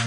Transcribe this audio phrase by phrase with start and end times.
[0.00, 0.06] Jo,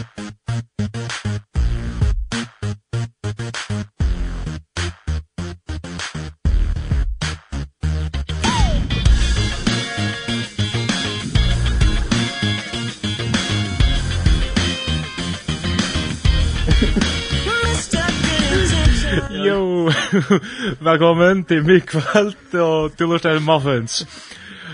[20.89, 24.01] velkommen til mig kvalt og til å Muffins.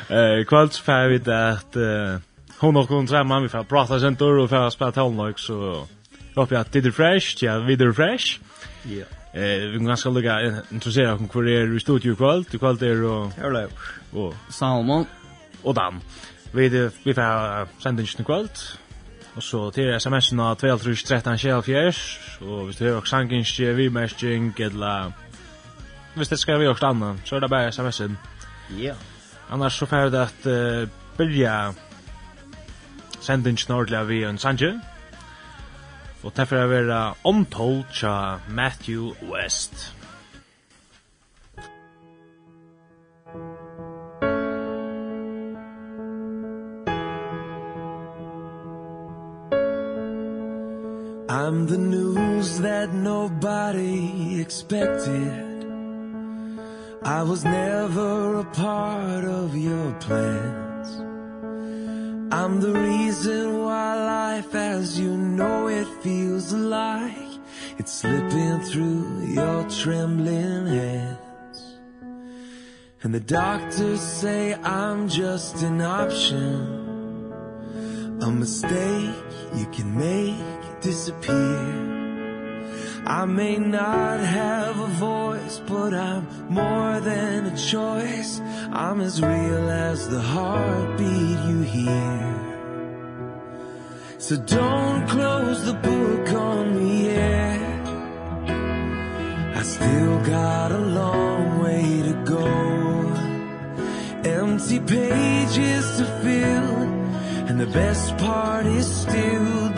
[0.07, 1.75] Eh, kvalt så vi at...
[1.75, 2.28] Eh,
[2.59, 5.39] hon och hon tränar vi för att prata sen tur och för att spela tonlock
[5.39, 5.87] så
[6.33, 8.39] jag hoppas att det är fresh, ja, vidare fresh.
[8.83, 9.05] Ja.
[9.33, 13.03] Eh, vi kan ganska lugga intressera om hur är i studio kväll, du kväll där
[13.03, 13.67] och Hello.
[14.11, 15.05] Och Salmon
[15.61, 16.01] och Dan.
[16.51, 18.47] Vi det vi får sända inte kväll.
[19.35, 21.33] Och så till SMS-en av 2313
[22.39, 25.11] och hvis du har också sankinskje, vi mestring, eller
[26.13, 28.17] hvis det skal vi också annan, så er det bare SMS-en.
[28.77, 28.93] Ja.
[29.49, 30.87] Annars så får det att uh,
[31.17, 31.73] börja
[33.21, 34.79] sending snordla vi en sanje.
[36.23, 39.93] Og derfor er vera omtold tja Matthew West.
[51.29, 55.49] I'm the news that nobody expected
[57.03, 60.58] I was never a part of your plan
[62.31, 67.15] I'm the reason why life as you know it feels like.
[67.79, 71.79] It's slipping through your trembling hands.
[73.01, 77.33] And the doctors say I'm just an option.
[78.21, 79.15] A mistake
[79.55, 81.98] you can make disappear.
[83.05, 88.41] I may not have a voice But I'm more than a choice.
[88.71, 92.39] I'm as real as the heartbeat you hear.
[94.17, 97.87] So don't close the book on me yet.
[99.55, 102.47] I still got a long way to go.
[104.23, 106.77] Empty pages to fill
[107.47, 109.68] And the best part is still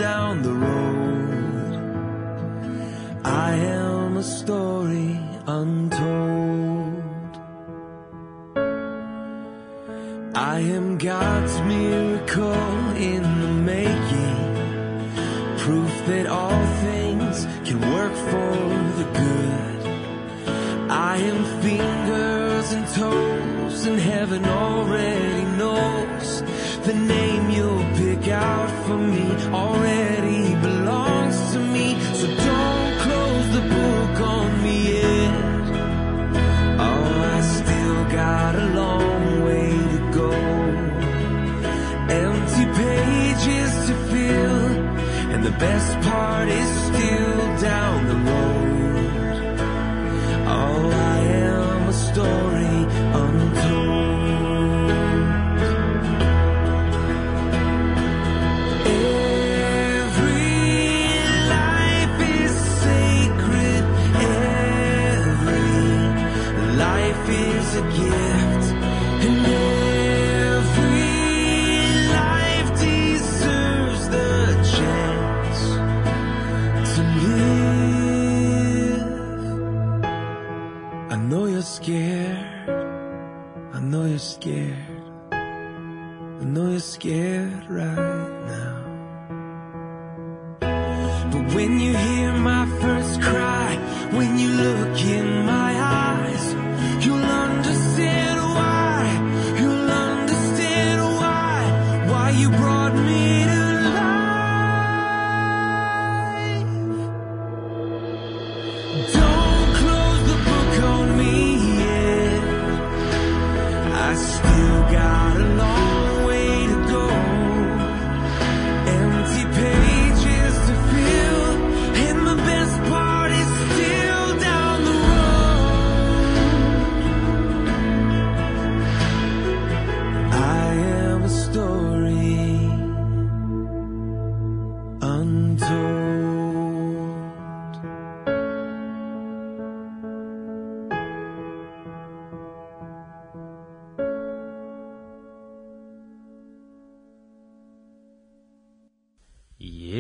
[5.62, 6.11] 看透。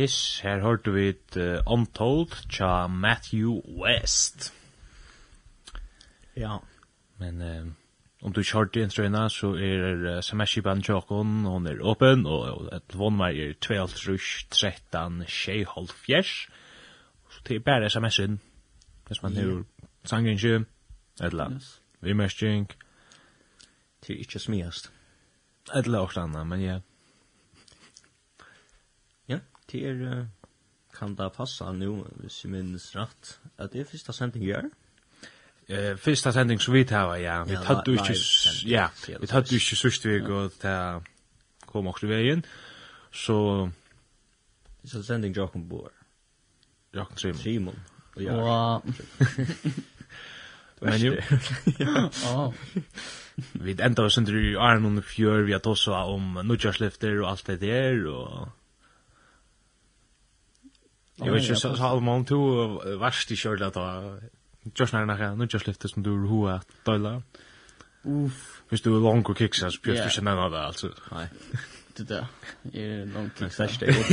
[0.02, 4.54] Yes, her hørte vi et uh, Untold tja Matthew West.
[6.36, 6.58] Ja.
[7.20, 7.68] Men uh,
[8.22, 12.42] om du ikke hørte en strøyna, så er uh, sms-kipan tjåkon, hon er åpen, og,
[12.42, 16.50] og telefonnummer er 12-13 tjejhold fjers.
[17.30, 18.40] Så det er bare sms-en,
[19.08, 19.46] hvis man yeah.
[19.46, 19.64] har
[20.06, 20.66] sangen ikke,
[21.22, 21.82] eller yes.
[22.02, 24.92] vi mest Det er ikke smiast.
[25.76, 26.68] Eller også annet, men ja.
[26.68, 26.82] Yeah
[29.72, 30.26] det er,
[30.98, 34.70] kan det passa nu, hvis jeg minnes rett, at det er første sending gjør?
[35.70, 37.44] Eh, første sending så vi tar, ja.
[37.44, 38.16] Vi tar du ikke,
[38.68, 38.88] ja,
[39.20, 41.02] vi tar du ikke sørste vi går til
[41.72, 42.46] kom också vägen.
[43.12, 43.70] Så
[44.84, 45.92] så sending Jakob Boer.
[46.94, 47.38] Jakob Simon.
[47.38, 47.80] Simon.
[48.18, 48.82] Ja.
[50.82, 51.16] Men jo.
[51.80, 52.54] Ja.
[53.54, 57.58] Vi ändrar oss under i Arnon Fjör, vi har tossa om nudjarslyfter och allt det
[57.58, 58.48] där och
[61.26, 64.20] Jag vet inte så har man två värst i kjörda då.
[64.76, 67.24] Just när när nu just lyftes som du hur att dollar.
[68.04, 68.62] Uff.
[68.70, 70.90] Visst du lång och kicks så björs du sen av alltså.
[71.12, 71.28] Nej.
[71.96, 72.28] Det där
[72.74, 74.10] är lång kicks där steg upp.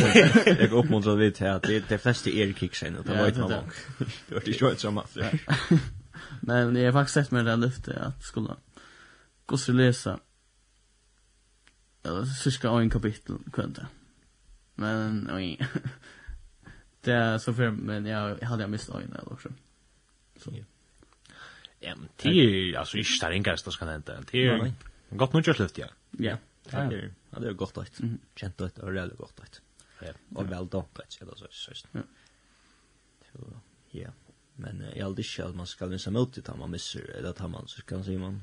[0.60, 3.40] Jag upp mot så vet här det det flesta är kicks sen det var inte
[3.40, 3.70] lång.
[4.28, 5.16] Det var det short som att.
[6.40, 8.54] Men jag har faktiskt sett med det lyfte att skulle
[9.46, 10.18] gå så läsa.
[12.02, 13.86] Eller så ska en kapitel kvänta.
[14.74, 15.58] Men oj.
[17.04, 19.48] Det er så för men jag hade jag missat en eller också.
[20.36, 20.50] Så.
[21.80, 24.18] Ja, men det er, altså, ikke det er inga som kan hente.
[24.32, 24.72] Det är
[25.16, 25.86] gott nog just luft ja.
[26.18, 26.36] Ja.
[26.70, 28.00] Det är gott att
[28.36, 29.60] känna det och det gott att.
[30.00, 31.86] Ja, Og vel då det eller så så.
[31.92, 32.00] Ja.
[33.90, 34.10] Ja.
[34.56, 37.68] Men jag aldri ikke at man skal missa mot det man misser, eller at man
[37.68, 38.42] så kan säga man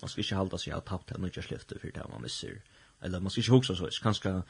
[0.00, 2.60] man ska inte hålla sig att tappa något just luft for det man misser.
[3.00, 4.42] Eller man skal ikke huxa så kanske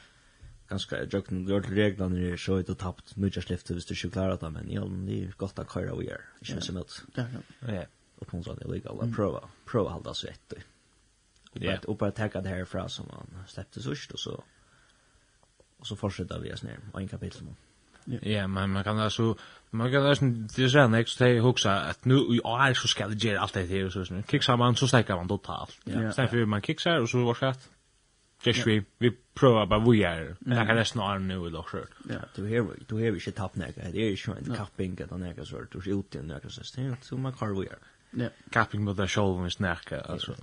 [0.68, 3.88] ganska jag jag kunde gjort reglerna när jag så ut tappt mycket släft så visst
[3.88, 6.76] du klarar det men ja det är gott att köra och göra i känns som
[6.76, 7.24] att ja
[7.60, 7.84] ja.
[8.18, 10.54] Och hon sa det lika att prova prova hålla sig ett
[11.52, 14.44] Ja, och bara tacka det här härifrån som man släppte sist och så
[15.78, 17.56] och så fortsätter vi oss ner och en kapitel mot.
[18.22, 19.36] Ja, men man kan alltså
[19.70, 23.08] man kan alltså det är en extra hej huxa att nu i år så ska
[23.08, 25.76] det göra allt det här så så kick man så stäcker man totalt.
[25.84, 26.12] Ja.
[26.12, 27.54] Sen för man kickar och så vart det.
[28.46, 30.36] Just vi vi prova bara vi er.
[30.46, 31.78] Jag kan nästan ha nu i så.
[32.08, 33.80] Ja, du här du här vi shit tapp näka.
[33.92, 37.04] Det är ju en kapping att näka så du er ute i näka så stent
[37.04, 37.78] så man kan vi är.
[38.10, 38.28] Ja.
[38.50, 40.34] Kapping med där show med näka altså.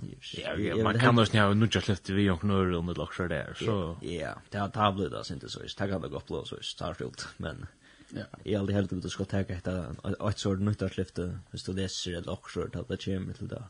[0.57, 3.53] Ja, man kan då snäva nu just lyfta vi og nu under då så där
[3.55, 3.97] så.
[4.01, 5.59] Ja, det har tablet där inte så.
[5.77, 7.65] Tack att det går på så starfield men
[8.13, 9.95] Ja, jag hade helt ut att ska ta detta
[10.29, 11.39] ett sort nytt att lyfta.
[11.51, 13.63] Visst du läser eller också att det kommer till det.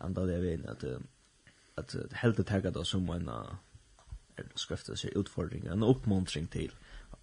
[0.00, 0.84] Andra det vet att
[1.76, 3.30] att helt att tagga då som en
[4.54, 6.72] skrifta sig utfordring en uppmuntring till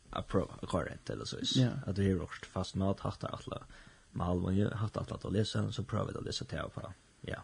[0.09, 3.63] att prova korrekt eller så is att det är rost fast mat hatta alla
[4.11, 7.43] mal man ju hatta alla att läsa så prova det att läsa till på ja.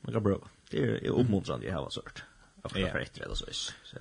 [0.00, 2.24] Man kan bro det är oppmuntrande jag har sort
[2.62, 3.96] att for etter eller så is så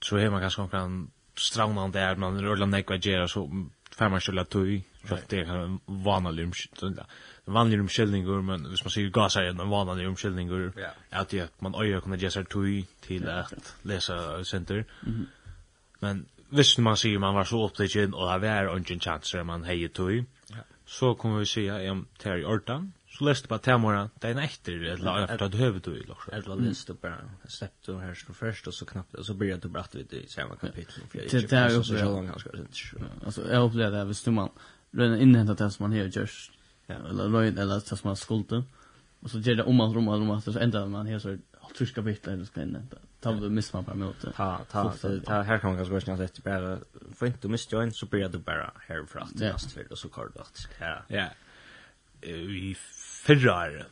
[0.00, 3.66] så är man kanske kan strauna där man rullar nekva gera så
[3.96, 6.46] fem man skjøla tui, for det er en vanlig
[7.80, 10.68] omkjellninger, men hvis man sier gasa er en vanlig omkjellninger,
[11.10, 14.18] at det at man øyer kunne gjøre seg tui til at lesa
[14.48, 14.84] senter.
[16.02, 19.88] Men hvis man sier man var så opptatt og det var ungen chanser man heier
[19.88, 20.24] tui,
[20.86, 24.26] så kommer vi å ja, at det er i ordan, Så läste på temora, det
[24.26, 26.28] är en efter eller efter att hövet du i lock.
[26.32, 27.18] Eller läste bara
[27.48, 30.26] släppt du här så först och så knappt och så började du bratt vid i
[30.28, 32.94] samma kapitel för det är ju så långt ganska sent.
[33.24, 34.50] Alltså jag upplevde det visst man
[34.90, 36.30] redan inhämtat det som man hör gör.
[36.86, 38.64] Ja, eller röjd eller det som man skulde.
[39.20, 41.38] Och så ger det om att om rumma så ändrar man här så
[41.74, 42.88] tyska kapitel eller så kan
[43.20, 44.32] ta vi missar man på möte.
[44.36, 44.92] Ta ta
[45.24, 46.78] ta här kan man ganska snabbt sätta bara
[47.14, 50.36] för inte missar join så börjar du bara här för att nästa och så kort
[50.36, 50.68] att.
[50.80, 51.02] Ja.
[51.08, 51.28] Ja.
[52.20, 52.76] Vi
[53.22, 53.82] fyrra år,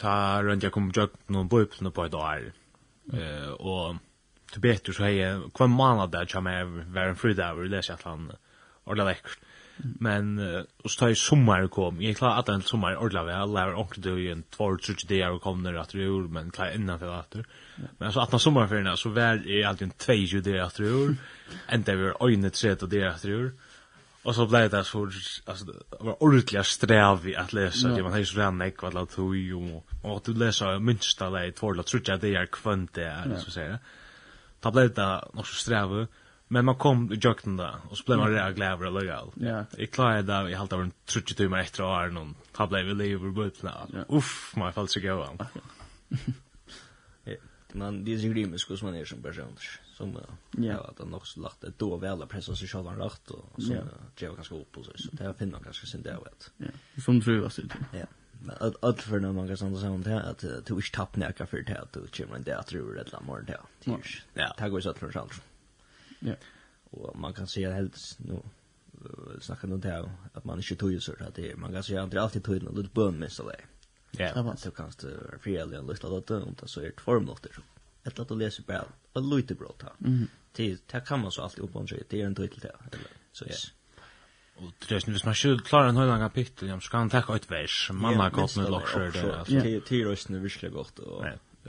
[0.00, 2.46] ta rundt jeg kom jøk noen bøypene på et år,
[3.12, 4.00] eh, og
[4.50, 5.18] til betur så hei,
[5.54, 8.30] hver måned der kommer jeg være en fridag, og leser jeg at han
[8.86, 9.46] ordentlig lekkert.
[9.80, 13.64] Men, uh, så tar jeg sommer kom, jeg klarer at den sommer ordentlig vel, jeg
[13.64, 16.32] har ordentlig det i en två og trutsi dager og kom ned at det gjorde,
[16.34, 17.44] men klarer innanfor at det.
[17.98, 21.16] Men så at den sommerferien, så var jeg alltid en tvei dager at det gjorde,
[21.74, 23.52] enda vi var øyne tredje dager at det gjorde,
[24.22, 25.10] Och så blev det så
[25.44, 29.16] alltså det var ordentligt sträv att läsa det man har ju redan nek vad låt
[29.16, 33.36] du ju och du läser minsta lej två eller tre det är kvant det är
[33.38, 33.78] så säga.
[34.60, 36.06] Ta blev det nog så sträv
[36.48, 39.30] men man kom i jökten där och så blev man redan glad och lojal.
[39.34, 39.64] Ja.
[39.76, 42.34] Jag klarade det i halta var 30 timmar efter år någon.
[42.52, 44.04] Ta blev vi lever but now.
[44.08, 45.38] Uff, my falt go on
[47.74, 49.56] man det är ju grymt hur man är som person
[49.94, 50.18] som
[50.50, 53.72] ja att han också lagt det då väl pressa sig själva rätt och så
[54.18, 56.50] det var ganska upp och så så det har finna ganska sin där vet.
[56.56, 57.02] Ja.
[57.02, 58.06] Som tror jag sitter Ja.
[58.42, 61.46] Men att att för när man kan sånt sånt här att du inte tapp näka
[61.46, 63.60] för det att du kommer inte att tror det la morgon där.
[64.34, 64.54] Ja.
[64.58, 65.32] Det går så att för sånt.
[66.18, 66.34] Ja.
[66.90, 68.42] Och man kan se helt nu
[69.40, 72.10] snacka något där att man inte tog ju så att det man kan se att
[72.10, 73.64] det alltid tog en något bön med så där.
[74.10, 74.34] Ja.
[74.34, 77.00] Så man så kan du fyra eller en lista låta och det så är det
[77.00, 77.50] form låter.
[78.04, 79.92] Ett att läsa bara en lite bra ta.
[80.06, 80.28] Mm.
[80.52, 82.02] Det det kan man så alltid upp på sig.
[82.08, 82.76] Det är en titel där.
[82.92, 83.54] eller Så ja.
[84.56, 86.68] Och det är snus man skulle klara en hel lång kapitel.
[86.68, 87.90] Jag ska ta ett vers.
[87.92, 89.54] Man har gått med lockshare där alltså.
[89.54, 91.24] Det till tio rösten är visst gott och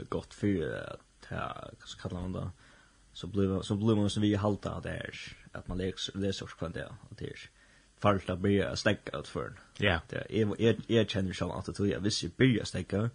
[0.08, 2.50] gott för att ta så kallar man det.
[3.12, 6.94] Så blir så blir man så vi halta där att man läser läser kvant där
[7.10, 7.38] och det är
[8.02, 10.00] fallt att börja stäcka ut för Ja.
[10.08, 13.10] Det är är känner själv att det är visst jag börjar stäcka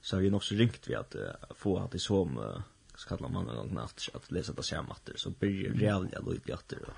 [0.00, 1.14] så är det nog så ringt vi att
[1.50, 2.62] få att det som
[2.94, 6.54] så kallar man en gång natt att läsa det samma matter så börjar realja lite
[6.54, 6.92] åter då.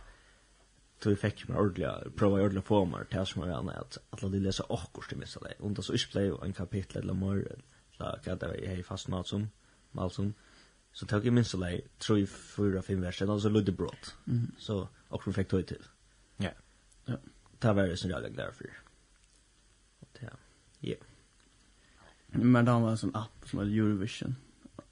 [1.02, 4.38] Så vi fick med ordliga, prova ordliga former till som var gärna att alla de
[4.38, 5.54] läser akkurat till missa det.
[5.58, 7.64] Unda så utspelade jag en kapitel eller mer eller
[7.98, 9.50] vad det var i hej fast något som,
[9.92, 10.34] mal som
[10.92, 14.14] Så tog jag minst så där, tror jag fyra, fem verser, så lite brott.
[14.58, 15.82] Så åkors fick tog till.
[17.04, 17.16] Ja.
[17.58, 18.70] Det var det som jag lägger därför.
[20.20, 20.28] Ja.
[20.80, 20.96] Ja.
[22.26, 24.36] Men han var en sån app som heter Eurovision.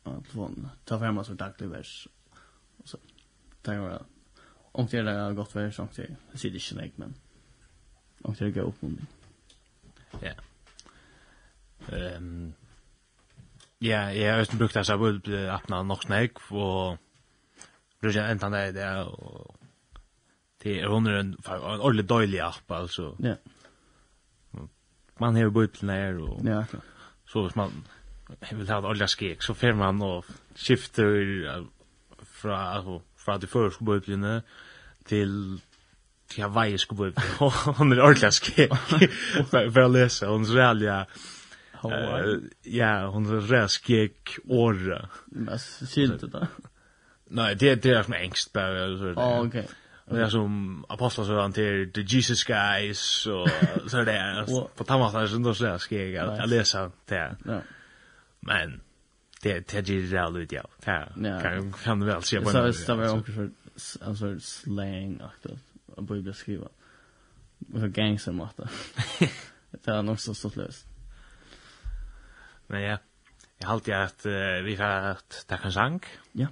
[0.02, 2.08] Att från ta fram oss daglig vers.
[2.76, 2.98] Och så
[3.62, 4.04] tar jag
[4.72, 7.14] om det är gott vers och det är sitter inte snägt men
[8.22, 9.06] om det är går upp om
[10.20, 10.32] Ja.
[11.96, 12.54] Ehm
[13.82, 16.98] Ja, jeg har også brukt det så jeg vil åpne nok snakk, og
[18.00, 19.56] bruker jeg enten det, det og
[20.62, 23.16] det er hon är en en ordentlig dålig app altså.
[23.18, 23.34] Ja.
[25.20, 26.64] Man har bort när og Ja.
[27.26, 27.84] Så hvis man
[28.52, 30.24] vil ha ordliga skek så fer man og
[30.56, 31.66] skifter
[32.22, 34.42] fra alltså från det första bubblorna
[35.04, 35.60] till
[36.28, 37.12] till jag vet ska bli
[37.76, 38.70] hon är ordliga skek.
[39.50, 41.04] for å lese, hun er reall, ja,
[42.62, 46.46] ja, hon er reall skek året Men syns det då?
[47.30, 49.14] Nej, det det er som engst bare, så.
[49.16, 49.68] Ja, okej.
[50.12, 53.48] Og det er som apostlar så han til the Jesus guys og
[53.90, 54.44] så er där
[54.76, 57.36] på tamma där så då jeg ska jag läsa det.
[57.46, 57.60] Ja.
[58.40, 58.82] Men
[59.42, 60.62] det det är det rätt ut ja.
[61.40, 62.50] Kan kan du väl se på.
[62.50, 63.50] Så det var också för
[64.00, 66.68] alltså slang aktivt och bibel skriva.
[67.58, 68.68] Med gangster matta.
[69.70, 70.86] Det är nog så stort löst.
[72.66, 72.98] Men ja.
[73.58, 74.26] Jag har alltid att
[74.64, 76.00] vi får att ta en sang.
[76.32, 76.46] Ja.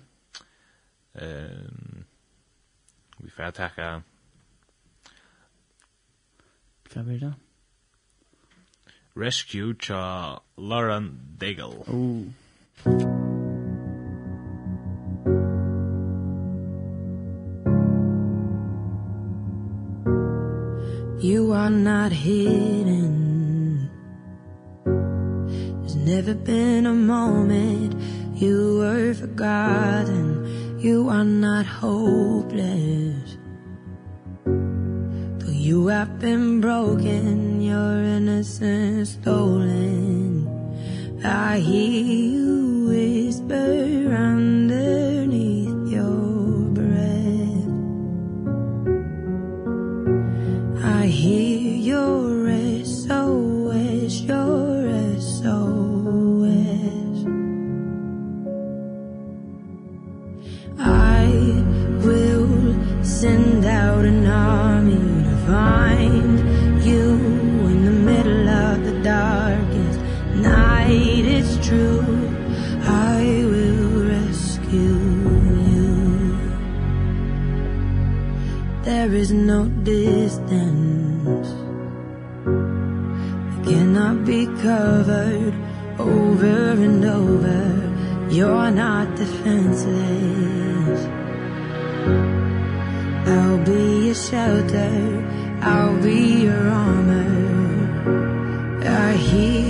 [1.14, 2.04] Ehm
[3.22, 4.02] vi får tacka
[6.92, 7.34] Kan vi det?
[9.14, 11.84] Rescue cha Lauren Daigle.
[11.86, 12.24] Oh.
[21.22, 23.90] You are not hidden
[24.84, 27.94] There's never been a moment
[28.34, 30.39] You were forgotten
[30.80, 33.36] You are not hopeless.
[34.46, 40.48] Though you have been broken Your innocence stolen.
[41.22, 44.14] I hear you whisper
[65.50, 66.38] find
[66.84, 67.06] you
[67.72, 69.98] in the middle of the darkest
[70.36, 71.24] night.
[71.36, 72.06] It's true
[72.86, 73.20] I
[73.52, 75.00] will rescue
[75.70, 75.88] you.
[78.84, 79.60] There is no
[79.94, 81.48] distance
[83.50, 85.54] that cannot be covered
[85.98, 87.62] over and over.
[88.30, 91.00] You're not defenseless.
[93.26, 95.29] I'll be your shelter
[95.62, 97.30] I'll be your armor
[98.82, 99.69] I hear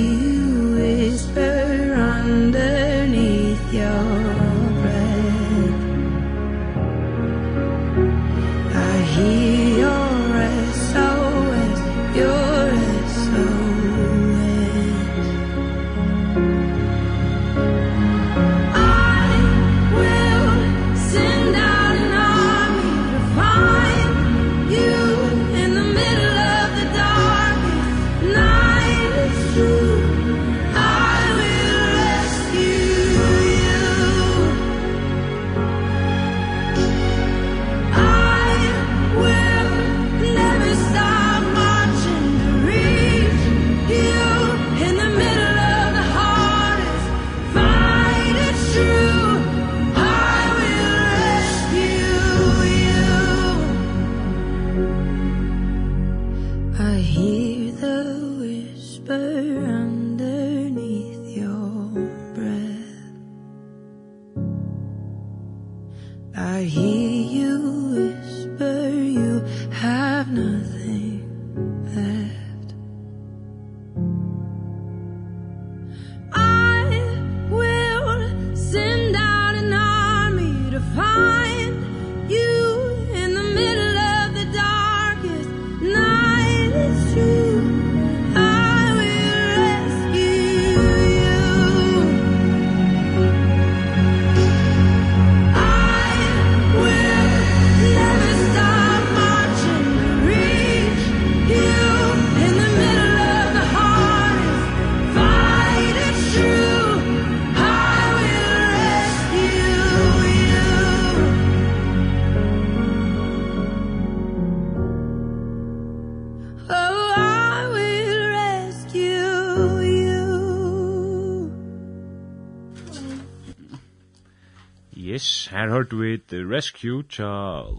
[125.81, 127.29] hørte vi The Rescue tja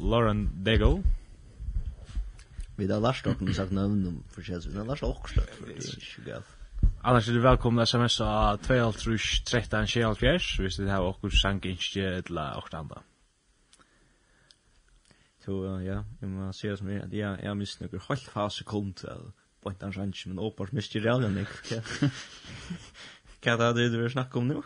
[0.01, 1.03] Lauren Daigle.
[2.77, 5.75] Vi har lært dere sagt navn om forskjellig, vi har lært dere for det.
[5.77, 6.55] er ikke galt.
[7.03, 12.79] Annars er du velkomna sms av 2.13.24, hvis du har okkur sang innskje eller okkur
[12.79, 13.03] andre.
[15.45, 18.57] Så ja, jeg må si det som er, at jeg, jeg mist noen halv fas
[18.63, 19.29] sekund av
[19.69, 21.83] en Sanchi, men åpars mist i realen, ikke.
[23.45, 24.65] Hva er det du vil snakke om nå?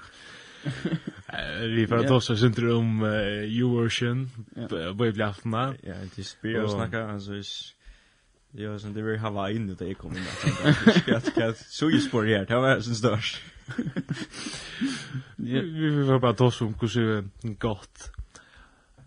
[1.61, 4.29] Vi får ta oss inte om Eurovision
[4.97, 5.77] på ibland.
[5.83, 7.33] Ja, det spelar och snacka alltså
[8.57, 10.21] Ja, sen det vill hava in det kom kommer
[10.69, 12.45] att skatt skatt så ju spår här.
[12.45, 13.41] Det var sen störst.
[15.35, 17.23] Vi vi får bara ta oss om hur så
[17.59, 18.11] gott.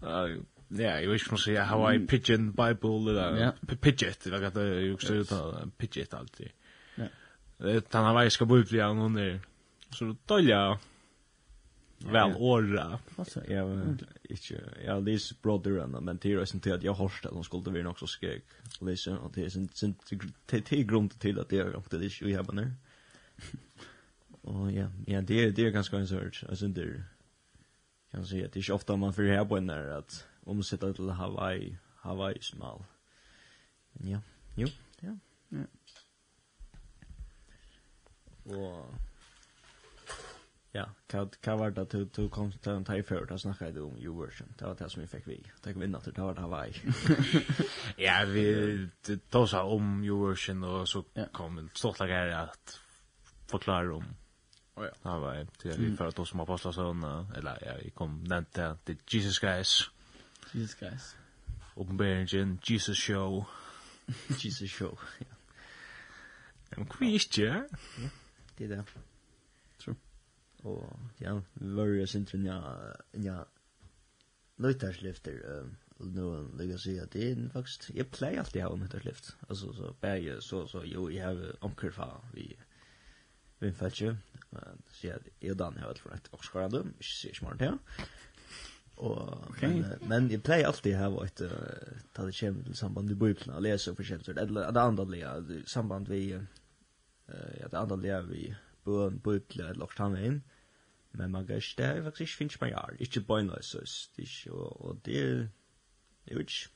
[0.03, 0.29] Ja,
[0.69, 5.23] jeg vet ikke om å si Hawaii pigeon bible eller pidget, jag vet jeg husker
[5.23, 6.53] ut av pidget alltid.
[6.95, 7.09] Ja.
[7.59, 9.41] Det han har ska bli bli någon.
[9.91, 10.79] Så då ja
[11.99, 12.99] väl åra.
[13.17, 14.07] Alltså jag inte
[14.85, 17.71] jag läs brother and men det är sen till att jag har ställt de skulle
[17.71, 18.45] vinna också skrek.
[18.81, 19.95] Läsa och det är sen sen
[20.65, 22.73] till grund till att det är också det vi har där.
[24.43, 26.45] Och ja, ja det är det är ganska en search.
[26.49, 27.05] Alltså det
[28.11, 31.79] kan säga att det är ofta man för här på när att omsätta till Hawaii,
[31.97, 32.85] Hawaii smal.
[33.93, 34.21] Ja.
[34.57, 34.69] Jo.
[35.01, 35.19] Ja.
[35.49, 35.65] Ja.
[38.45, 38.95] Och
[40.79, 43.99] ja, vad vad var att du du kom till en tid för att snacka om
[43.99, 44.55] you version.
[44.59, 45.43] Det var det som vi fick vi.
[45.63, 46.73] Det vi natter att det var Hawaii.
[47.97, 48.89] ja, vi
[49.31, 52.81] tosa om U-version, och så kom stort läge att
[53.47, 54.05] förklara om.
[54.75, 55.11] Oh ja.
[55.11, 55.47] Hawaii.
[55.63, 58.77] Det vi för att de som har passat såna eller ja, vi kom nämnt det
[58.85, 59.91] the Jesus guys.
[60.53, 61.17] Jesus guys.
[61.75, 63.45] Uppenbarelsen Jesus show.
[64.39, 64.99] Jesus show.
[65.19, 65.27] Ja.
[66.77, 67.65] Men kvisje.
[67.99, 68.09] Ja.
[68.57, 68.85] Det där
[70.65, 72.59] og ja, var jeg synes ja,
[73.15, 73.43] ja,
[74.59, 75.65] løytarslyfter,
[75.99, 79.37] og nu vil sig att at det er faktisk, jeg play alltid å ha løytarslyft,
[79.49, 81.93] altså så bare så, så jo, jeg har omkring
[82.33, 82.57] vi,
[83.61, 84.17] vi fattig,
[84.51, 87.79] men så jeg, är Dan har vært for et okskarande, ikke sier ikke smart til,
[88.99, 93.07] Og, men, men jeg pleier alltid her var et uh, ta det kjem til samband
[93.07, 98.23] med bøyplene og lese og forskjellig, eller det andre samband vi eh ja, det andre
[98.27, 98.55] vi
[98.89, 100.41] bøn, bøytle, eller oktan veien,
[101.19, 105.01] men man gørs, det er faktisk ikke finnes man gjør, ikke bøynløses, ikke, og, og
[105.07, 105.47] det er,
[106.27, 106.75] jeg vet ikke,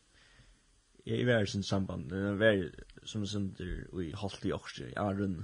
[1.06, 4.92] jeg er i sin samband, det er vært som sender i halvt i års, i
[4.96, 5.42] æren,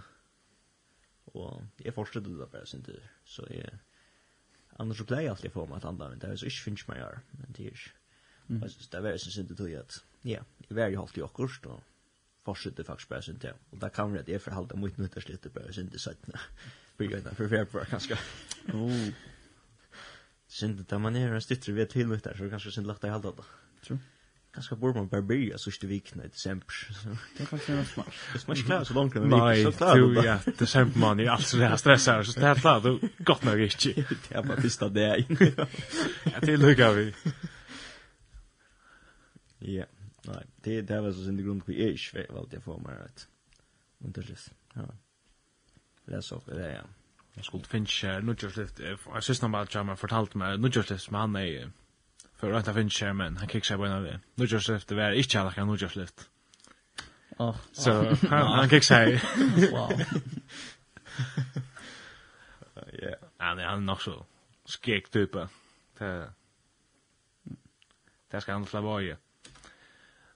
[1.34, 3.78] og jeg forstod det bare sender, så jeg,
[4.78, 6.68] annars så pleier jeg alltid å få meg et annet, men det er så ikke
[6.68, 7.96] finnes man gjør, men det er ikke,
[8.48, 8.60] Mm.
[8.92, 11.80] Det var sin synd att ja, i varje halvt i åkurs då
[12.48, 13.54] fortsätter faktiskt bara det.
[13.70, 16.40] Och där kan vi är för halta mot nyttarsligt och bara sin till sajterna.
[16.96, 18.18] För jag vet för för kanske.
[18.72, 19.08] Oh.
[20.48, 23.32] Synd det man är en styttre vid till där så kanske synd lagt i halta
[23.36, 23.44] då.
[23.86, 23.98] Tror.
[24.54, 26.66] Kanske borde man bara börja så styr vikna i december.
[27.36, 28.12] Det är faktiskt en smart.
[28.32, 31.76] Det smart klart så långt den Nej, du ja, december man är alltså det här
[31.76, 33.92] stressar så det här klart då gott nog inte.
[34.28, 35.24] Det är bara första det.
[36.24, 36.56] Ja, det
[36.92, 37.14] vi.
[39.58, 39.84] Ja.
[40.28, 43.28] Nej, det det var så sin grund på ish, vet vad det får man rätt.
[43.98, 44.38] Men det är
[44.74, 44.94] ja.
[46.06, 46.84] Läs upp det ja.
[47.36, 48.80] Jeg skulle finch Nudgerstift,
[49.14, 51.70] jag syns när jag har fortalte meg Nudgerstift som han är
[52.34, 54.20] för att finne men han kikker seg på en av det.
[54.34, 56.30] Nudgerstift det är ikke alla kan Nudgerstift.
[57.38, 57.56] Åh.
[57.72, 57.92] så
[58.28, 59.20] han kikker seg.
[59.72, 59.92] Wow.
[62.92, 64.24] Ja, han er nok så
[64.66, 65.48] skek type.
[65.98, 66.32] Det
[68.30, 69.02] Det ska han släppa av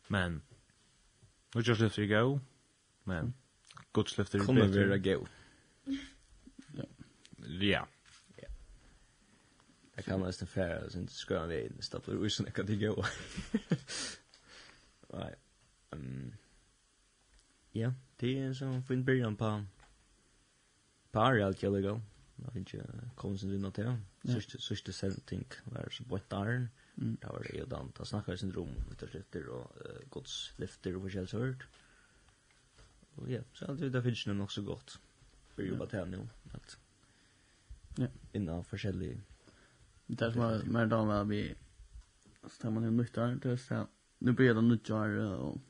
[0.07, 0.43] Men,
[1.55, 2.41] nu just lyfter i gå,
[3.05, 3.35] men,
[3.93, 5.27] Guds lyfter i Kommer vi att gå.
[6.77, 6.85] Ja.
[7.61, 8.49] Ja.
[9.95, 13.05] Jag kan nästan färra, så inte skröna vi in, stapplar ur sådana kan det gå.
[15.13, 15.35] Nej.
[17.71, 19.65] Ja, det är en sån fin början på,
[21.11, 22.01] på Ariel Kjellegård.
[22.43, 23.91] Jag vet ikke, kom sin rundt til.
[24.59, 26.67] Sørste, sending var så bort der.
[26.97, 27.17] Mm.
[27.23, 27.93] Da var det jo den.
[27.99, 31.67] Da snakket vi sin rom, vitterslifter og uh, godslifter og forskjellig hørt.
[33.17, 34.99] Og ja, så det, det finnes noe nok så godt.
[35.57, 36.27] Vi jobber til henne jo.
[36.55, 36.79] At,
[38.01, 38.09] ja.
[38.35, 39.21] Innan forskjellige...
[40.09, 41.43] Det er som er mer da med at vi...
[42.43, 43.85] Så tar man jo nytt der, det er så...
[44.21, 45.61] Nu blir det nytt år, og...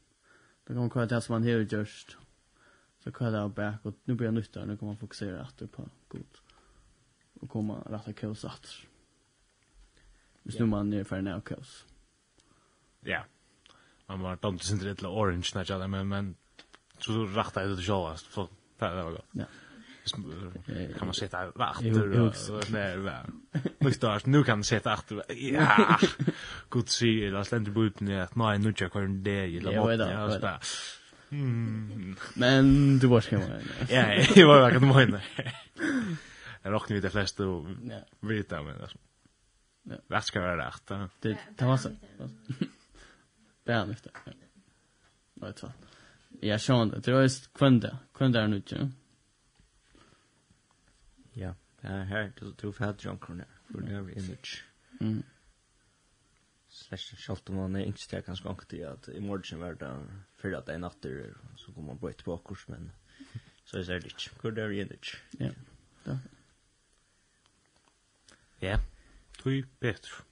[0.68, 2.18] Da kan man det som man har gjort.
[3.02, 5.66] Så kalla det back, og nu blir det nytt der, nu kan man fokusera etter
[5.66, 6.41] på godt
[7.42, 8.86] og komma rett av kaos att.
[10.42, 11.84] Hvis nu man er ferdig ned av kaos.
[13.06, 13.22] Ja.
[14.08, 16.34] Man var tant sin det orange när jag men men
[16.98, 19.26] så rätt att det så så det var godt.
[19.32, 19.44] Ja.
[20.98, 22.72] Kan man sitta efter?
[22.72, 23.62] Nej, nej.
[23.78, 25.22] Nu stars, nu kan man sitta efter.
[25.32, 25.98] Ja.
[26.70, 30.10] Gud se, det ständer buten utan att nej, nu jag kvar det i la botten.
[30.10, 30.58] Ja, så
[31.32, 32.16] Mm.
[32.34, 33.44] Men du var hemma.
[33.88, 35.20] Ja, jag var verkligen hemma
[36.62, 37.66] en rockning vid de flesta och
[38.20, 38.98] vita men alltså.
[39.82, 39.96] Ja.
[40.06, 40.86] Vad ska vara rätt?
[41.20, 41.90] Det det var så.
[43.64, 44.10] Bär mig det.
[45.34, 46.46] Vad tror du?
[46.48, 47.98] Ja, Sean, det var just kvända.
[48.14, 48.88] Kvända är nu ju.
[51.32, 54.64] Ja, her, det tror jag att John Corner for det er image.
[55.00, 55.22] Mm.
[56.68, 59.90] Slash shot om man är inte där kanske til at i morgen var det
[60.40, 62.92] fyrir at det er natter så kommer man på ett bakurs men
[63.64, 64.06] så er det ikke.
[64.06, 64.40] inte.
[64.40, 65.22] Kvända är image.
[65.38, 65.50] Ja.
[66.06, 66.18] Ja.
[68.62, 68.78] Ja.
[69.38, 70.24] Tui betur.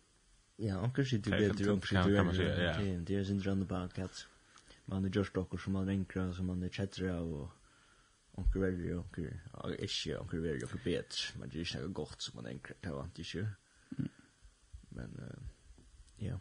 [0.60, 2.74] Ja, onkur sitter betur, onkur sitter Ja,
[3.06, 4.26] Det er sin drønne bak at
[4.86, 7.50] man er just okkur som man rinkra, som man er tjettra og
[8.38, 9.26] onkur verri, onkur
[9.78, 11.38] ikke, onkur verri, onkur betur.
[11.38, 13.46] Man er ikke gott som man rinkra, det var ikke.
[14.90, 15.18] Men,
[16.20, 16.38] ja.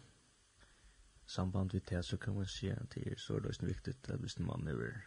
[1.25, 4.39] Samband vid det så kan man si at det er så løsne viktig at hvis
[4.39, 4.97] man er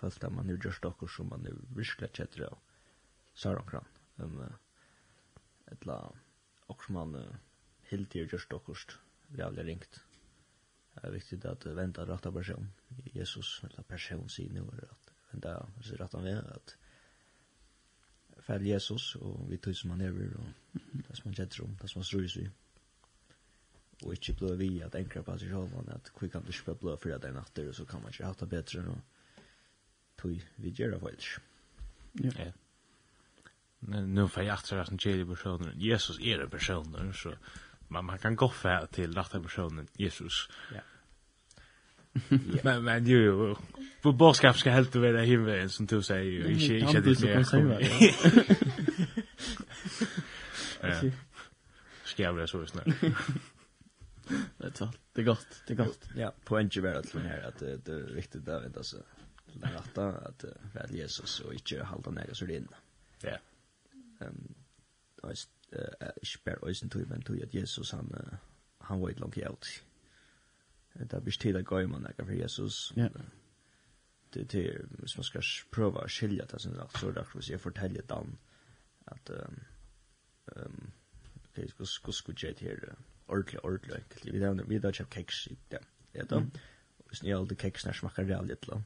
[0.00, 2.58] følt at man er just okkur som man er virkelig tjettra og
[3.34, 3.86] saronkran.
[4.16, 4.56] Men, ja
[5.70, 6.12] etla
[6.66, 7.34] och som man uh,
[7.82, 10.00] helt ju just dockust jävla ringt.
[10.94, 12.72] Det är viktigt att vänta rätta person.
[13.04, 16.76] Jesus eller person sin nu är att vänta så rätta vi att
[18.38, 20.44] följa Jesus och vi tog som han är och
[20.92, 22.50] det som han känner om, det som han ströjs vi.
[24.02, 27.10] Och inte blå vi att enkla på sig själva att vi kan inte blå för
[27.10, 28.98] att det är natter och så kan man inte hata bättre och
[30.16, 30.98] tog vi gör det
[32.12, 32.30] Ja.
[32.30, 32.52] Yeah
[33.80, 35.72] nu får jag att en tjej personer.
[35.76, 37.34] Jesus är det personer så
[37.88, 40.48] man man kan gå för till rätta personen Jesus.
[40.74, 40.80] Ja.
[42.62, 43.54] men men ju ju
[44.02, 47.44] på boskap ska helt vara himmel som du säger ju inte inte det mer.
[52.04, 52.92] Ska jag bli så snäll.
[54.58, 56.08] Det är det är gott, det är gott.
[56.16, 58.96] Ja, poängen är att det här att det är riktigt att vänta så.
[59.52, 62.66] Det rätta att väl Jesus och inte hålla nära så det.
[63.20, 63.38] Ja
[64.20, 64.54] ehm
[66.22, 68.38] ich ber euch in Tüben tu at Jesus han
[68.78, 69.82] han wait long out.
[70.94, 72.92] Det blir tid att gå i man där för Jesus.
[72.96, 73.08] Ja.
[74.30, 78.02] Det det hvis man ska prova skilja det sen rakt så där så jag fortäljer
[78.02, 78.38] dem
[79.04, 79.60] att ehm
[80.56, 80.92] ehm
[81.50, 82.94] okej ska ska ska jet här
[83.26, 85.78] ordle ordle vi där vi där chef cakes ja.
[86.12, 86.46] Ja då.
[86.98, 88.82] Och sen jag de cakes när smakar det lite.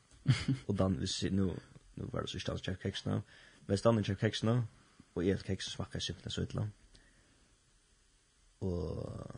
[0.67, 1.57] Och då vi nu
[1.95, 3.23] nu var det så stans chef cakes nå.
[3.67, 4.63] Men stannar chef cakes nå
[5.15, 6.67] og jeg kan ikke smakke skiftet så ytla.
[8.61, 9.35] Og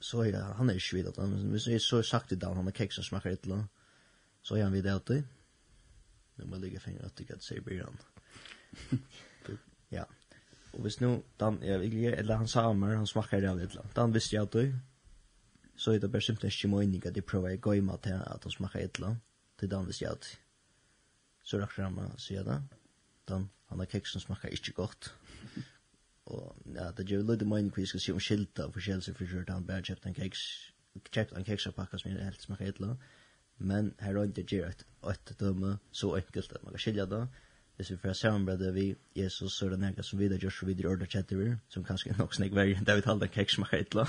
[0.00, 2.64] så er han, han er ikke vidt, men hvis jeg så sagt i dag, han
[2.64, 3.64] har keks som smakker ytla,
[4.42, 5.22] så er han vidt alltid.
[6.36, 8.00] Nu må jeg ligge fingre at jeg kan se byrjan.
[9.96, 10.04] ja.
[10.72, 13.60] Og hvis nu, dan, jeg vil gjøre, eller han sa meg, han smakker det av
[13.60, 13.84] ytla.
[13.96, 14.72] Dan visste jeg at du,
[15.76, 18.16] så er det bare simpelthen ikke mening at jeg prøver å gå i mat til
[18.16, 19.26] at han smakker et eller annet.
[19.60, 20.36] til dan visste jeg alltid.
[21.44, 22.60] Så rakker han meg å si det
[23.30, 23.48] den.
[23.70, 25.12] Han har keks som smakker ikke godt.
[26.24, 29.30] og ja, det gjør litt mening hva jeg skal si om skilta og forskjellelse for
[29.30, 30.42] kjørt Han bare kjøpt en keks,
[31.10, 32.96] kjøpt en keks og pakka som er helt smakar etla.
[33.58, 37.24] Men her er det gjør et, et døme så enkelt at man kan skilja det.
[37.76, 40.92] Hvis vi får samarbeide vi Jesus, så er det nega som videre gjør så videre
[40.92, 43.84] ordet kjetter som kanskje er nok snakk verre enn det vi taler en keks smakar
[43.86, 44.06] etla.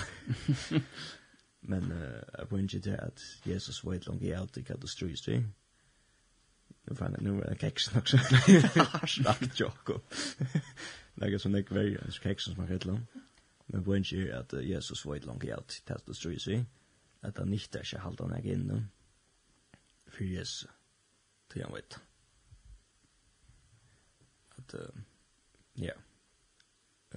[1.72, 4.88] Men uh, jeg poengter til at Jesus var et langt i alt i hva du
[4.90, 5.38] strøyest vi.
[5.40, 5.61] Mm
[6.84, 8.18] Jag fan nu är det kexen också.
[9.08, 10.00] Snack jocko.
[11.14, 13.08] Lägger så nick very as kexen som heter lång.
[13.66, 16.66] Men på en att Jesus var ett långt hjält test du strys i.
[17.20, 18.62] Att han inte är sig halda igen.
[18.62, 18.86] inne.
[20.06, 20.70] För Jesus.
[21.48, 22.00] Till han vet.
[24.50, 24.76] Att
[25.74, 25.94] ja.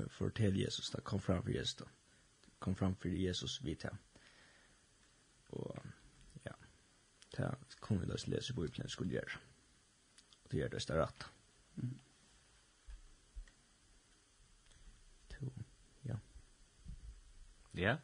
[0.09, 1.89] Fortell Jesus där kom fram för Jesus.
[2.59, 3.99] Kom fram för Jesus vid han.
[5.47, 5.77] Och
[6.43, 6.55] ja.
[7.37, 9.33] Det kommer vi då läsa i bokningen skulle göra
[10.55, 11.25] du gör det där rätt.
[11.77, 11.99] Mm.
[15.29, 15.53] To.
[16.03, 16.19] Ja.
[17.73, 17.99] Ja.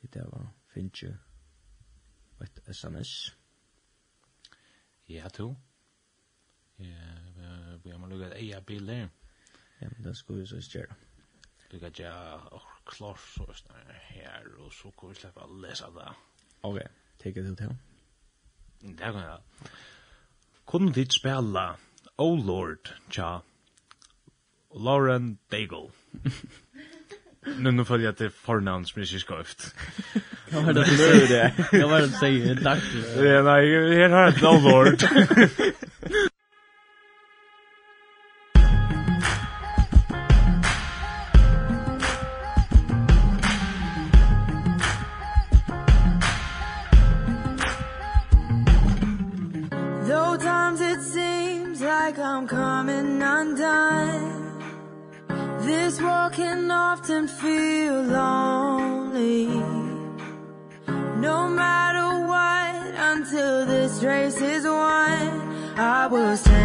[0.00, 1.16] Det var Finche ju
[2.40, 3.32] ett SMS.
[5.04, 5.56] Ja, to.
[6.76, 6.94] Ja,
[7.82, 9.08] vi har lukket eia bil der.
[9.78, 10.94] Ja, men det skulle vi så gjøre.
[11.70, 16.12] Lukket ja, og klart så er her, og så kan vi slippe å lese det.
[16.62, 16.78] Ok,
[17.18, 17.74] take it ut her.
[18.80, 19.70] Det kan jeg.
[20.66, 21.78] Kunne dit spela
[22.18, 23.42] Oh Lord, tja.
[24.74, 25.90] Lauren Daigle.
[27.58, 29.74] Nu nu följer jag till förnamn som är är sköft.
[30.50, 31.52] Jag hörde det du det.
[31.72, 32.82] Jag var att säga, tack.
[33.16, 35.02] Ja, Nej, här har jag ett Oh Lord.
[57.58, 59.46] feel lonely.
[61.28, 62.74] No matter what
[63.12, 65.22] until this race is won
[65.76, 66.57] i will stay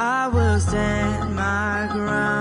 [0.00, 2.37] I will stand my ground.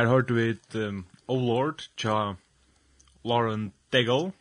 [0.00, 2.32] Her hørte vi et um, Oh Lord tja
[3.24, 4.32] Lauren Daigle.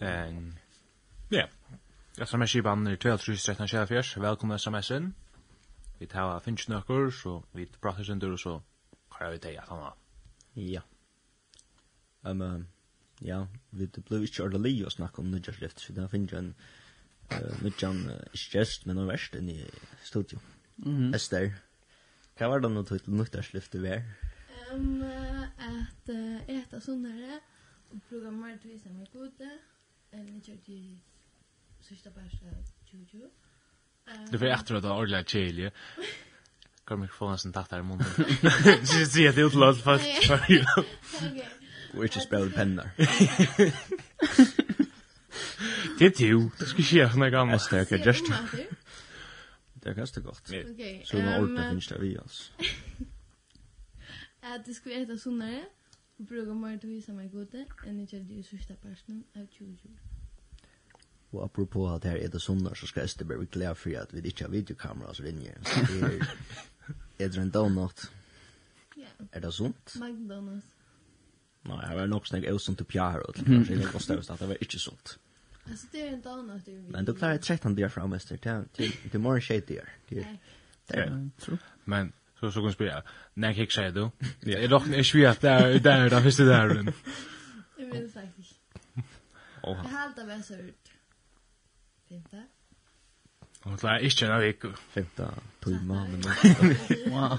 [0.00, 0.58] En,
[1.30, 1.48] ja, yeah.
[2.28, 5.14] SMS i banen er 12.13.24, Velkommen SMS-en.
[5.98, 8.60] Vi tar finnes nøkker, så vi prater sin tur, og så
[9.10, 9.96] klarer vi det at han var.
[10.56, 10.80] Ja.
[12.22, 12.60] Um, uh,
[13.20, 16.54] ja, vi ble ikke ordentlig å snakke om nødgjørslift, så det finnes en
[17.34, 19.60] uh, nødgjørslift, men noe verst enn i
[20.04, 20.40] studio.
[20.78, 21.14] Mm -hmm.
[21.14, 21.65] Ester.
[22.36, 24.02] Hva var det noe til nyttarslyftet vi er?
[24.72, 27.38] Um, at uh, eta sunnare
[27.94, 29.48] og bruka mer tid som er gode
[30.12, 30.82] enn jeg kjør til
[31.86, 32.52] sørste bærsla
[32.90, 33.30] 2020.
[34.32, 35.72] Du får etter at det var ordentlig kjelje.
[36.86, 38.06] kan er mikrofonen som tatt her i munnen?
[38.86, 40.38] Så jeg sier at det er utlått først for.
[41.96, 42.92] Og ikke spiller penner.
[45.98, 47.56] Det er jo, det skal skje sånne gammel.
[47.56, 48.28] Jeg snakker, just.
[49.86, 50.52] Det er ganske godt.
[50.70, 52.52] Okay, så nå ordet um, finnes det vi, altså.
[54.54, 55.60] At det skulle være sunnare,
[56.18, 59.44] og bruke mer til å vise meg gode, enn jeg kjørte i sørste personen av
[59.54, 59.92] 2020.
[61.36, 64.24] Og apropos at her er det sunnere, så skal Esther bare glad for at vi
[64.26, 66.26] ikke har videokamera, så ringer jeg.
[67.18, 68.08] Er det en donut?
[68.98, 69.14] Ja.
[69.32, 69.94] Er det sunt?
[70.02, 70.74] McDonald's.
[71.66, 75.18] Nei, jeg var nok snakk eusen til pjær, og det var ikke sunt.
[75.70, 78.64] Alltså det är en donut i Men du klarar jag 13 dagar fram efter till
[78.72, 79.88] till till morgon shit där.
[80.08, 80.26] Det
[81.84, 83.02] Men så så kan spela.
[83.34, 84.10] När kick säger du.
[84.40, 86.92] Ja, är dock är svårt där där där finns det där.
[87.76, 88.54] Jag vet faktiskt.
[89.62, 89.76] Oh.
[89.76, 90.90] Jag hade väl så ut.
[92.08, 92.42] Femte.
[93.62, 94.68] Och klarar inte en vecka.
[94.90, 96.22] Femta, timme men.
[97.12, 97.38] Wow.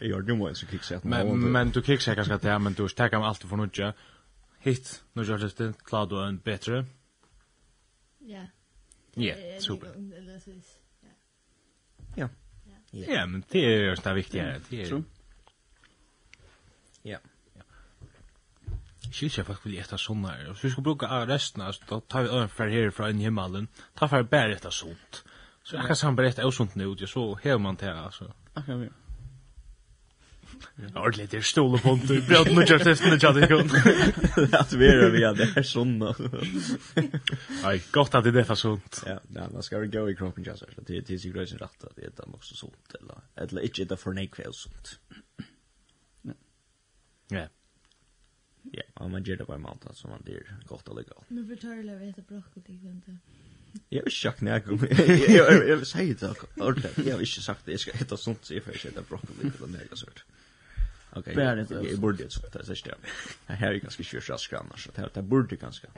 [0.00, 2.72] Jeg gjør det måste kick at Men men du kick säger kanske att det men
[2.72, 3.94] du stäcker alltid för mycket
[4.68, 6.84] hit nu gör det det klart och en bättre.
[8.18, 8.46] Ja.
[9.14, 9.88] Ja, super.
[12.14, 12.28] Ja.
[12.90, 14.60] Ja, Ja, men det är ju det viktiga.
[14.70, 15.02] det är.
[17.02, 17.18] Ja.
[19.12, 20.50] Skilja faktisk vil etta sånne her.
[20.52, 24.06] Hvis vi skal bruke resten, da tar vi øren fer herifra inn i himmelen, ta
[24.06, 25.22] fer bare etta sånt.
[25.64, 28.30] Så jeg kan sammen bare etta og sunt nu, så hever man til, altså.
[28.54, 29.07] Akkurat, ja.
[30.94, 32.10] Ordentligt, det är stol och bont.
[32.10, 33.68] Vi har nog just efter det chatten kom.
[34.52, 36.14] Att vi är vi hade här såna.
[37.62, 39.02] Nej, gott att det är sånt.
[39.06, 40.66] Ja, ja, man ska gå i kroppen just så.
[40.76, 43.62] Det är det är ju grejt rätt att det är nok så sånt eller eller
[43.62, 44.98] inte det för nej kväll sånt.
[47.28, 47.48] Ja.
[48.72, 51.12] Ja, och man ger det på måndag så man blir gott att lägga.
[51.28, 53.16] Nu betalar vi ett broccoli kvinte.
[53.88, 54.86] Jag har sagt när jag kom.
[54.90, 57.06] Jag säger det ordentligt.
[57.06, 57.70] Jag har inte sagt det.
[57.70, 60.24] Jag ska äta sånt så jag får äta broccoli eller något sånt.
[61.18, 61.32] Okej.
[61.32, 62.84] Okay, jag borde det så det är
[63.46, 63.54] det.
[63.54, 65.88] Här är ganska kört rask annars så det här borde ganska.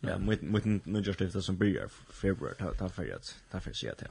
[0.00, 3.72] Men med med nu just efter som börjar februari tar tar för att tar för
[3.72, 4.02] sig att.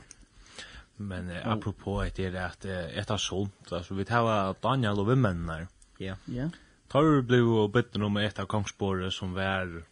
[0.95, 5.09] Men eh, apropå att det är att ett av sånt alltså vi tar Daniel och
[5.09, 5.67] vimmen där.
[5.97, 6.15] Ja.
[6.25, 6.49] Ja.
[6.87, 9.83] Tar blev och bitten om ett av kongspåret som var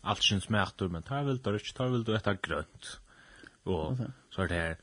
[0.00, 3.00] allt syns mätor men tar väl tar inte tar väl då ett av grönt.
[3.62, 3.96] Och
[4.30, 4.76] så är det här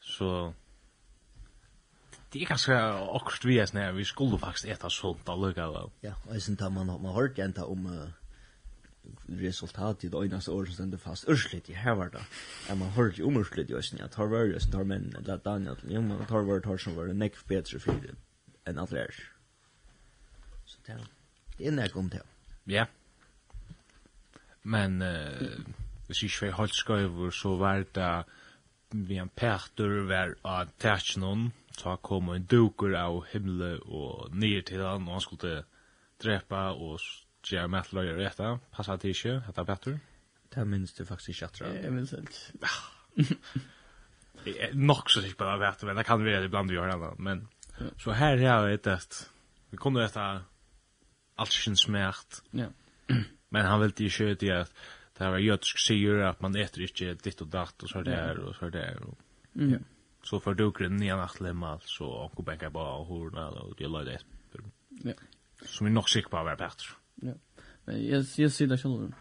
[0.00, 0.54] så
[2.32, 5.88] det er kanskje akkurat vi er sånn vi skulle faktisk eta sånt allikevel.
[6.04, 8.10] Ja, og jeg synes man, man har hørt enda om uh,
[9.40, 12.24] resultatet i det øyneste året som stender fast ørslet i hever da.
[12.68, 15.08] Ja, man har hørt jo om ørslet i østen, jeg tar vare østen, tar menn,
[15.16, 18.08] og det er Daniel, ja, man tar vare tar som var nekk bedre for
[18.68, 19.20] enn alle er.
[20.68, 21.04] Så det er,
[21.56, 22.20] det er nek om det.
[22.68, 22.84] Ja.
[24.68, 25.64] Men, uh,
[26.08, 28.12] hvis ikke vi holdt skøyver, så var det
[28.90, 34.82] vi en Peter var av Tjertjenån, så kom en duker av himmelen og ned til
[34.84, 35.62] han, og han skulle
[36.22, 37.00] drepa og
[37.46, 38.52] gjøre metløyer og etta.
[38.74, 39.98] Passa det ikke, hette Petter.
[40.54, 41.72] Det minns du faktisk ikke atra.
[41.76, 43.38] Jeg minns ikke.
[44.88, 47.48] Nok så sikkert det, vet, men det kan være ibland vi gjør det, Men
[47.98, 49.28] så her har vi ett
[49.70, 50.42] Vi kunne etta
[51.38, 52.68] alt sin smert, Ja.
[53.50, 54.72] Men han ville ikke köra till att
[55.18, 58.56] det var jødisk sier at man äter ikke ditt og datt og så där och
[58.56, 59.02] så där.
[59.02, 59.18] Och...
[59.56, 59.70] Mm.
[59.70, 59.78] Ja
[60.28, 64.04] så för du grinn igen att lämma så och backa på hur och det låter
[64.04, 64.20] det.
[65.04, 65.12] Ja.
[65.66, 66.88] Som vi nog sick på var bättre.
[67.14, 67.34] Ja.
[67.84, 69.14] Men jag jag ser det själv.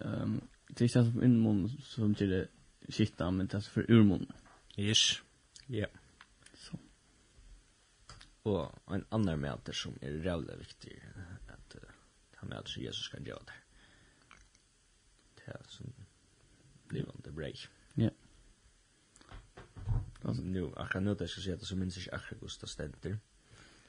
[0.00, 2.48] Ehm det känns in mun som till det
[2.88, 4.32] shit men det är för urmun.
[4.76, 5.22] Yes.
[5.66, 5.86] Ja.
[6.54, 6.78] Så.
[8.42, 11.02] Och en annan mäter som är jävligt viktig
[11.48, 11.76] att
[12.34, 13.52] han med att Jesus kan göra det.
[15.34, 15.92] Det är som
[16.88, 17.68] blivande break.
[17.68, 17.77] Mm.
[20.28, 23.18] Alltså nu, akkurat nu det ska säga att så minns jag akkurat Gusta Stenter.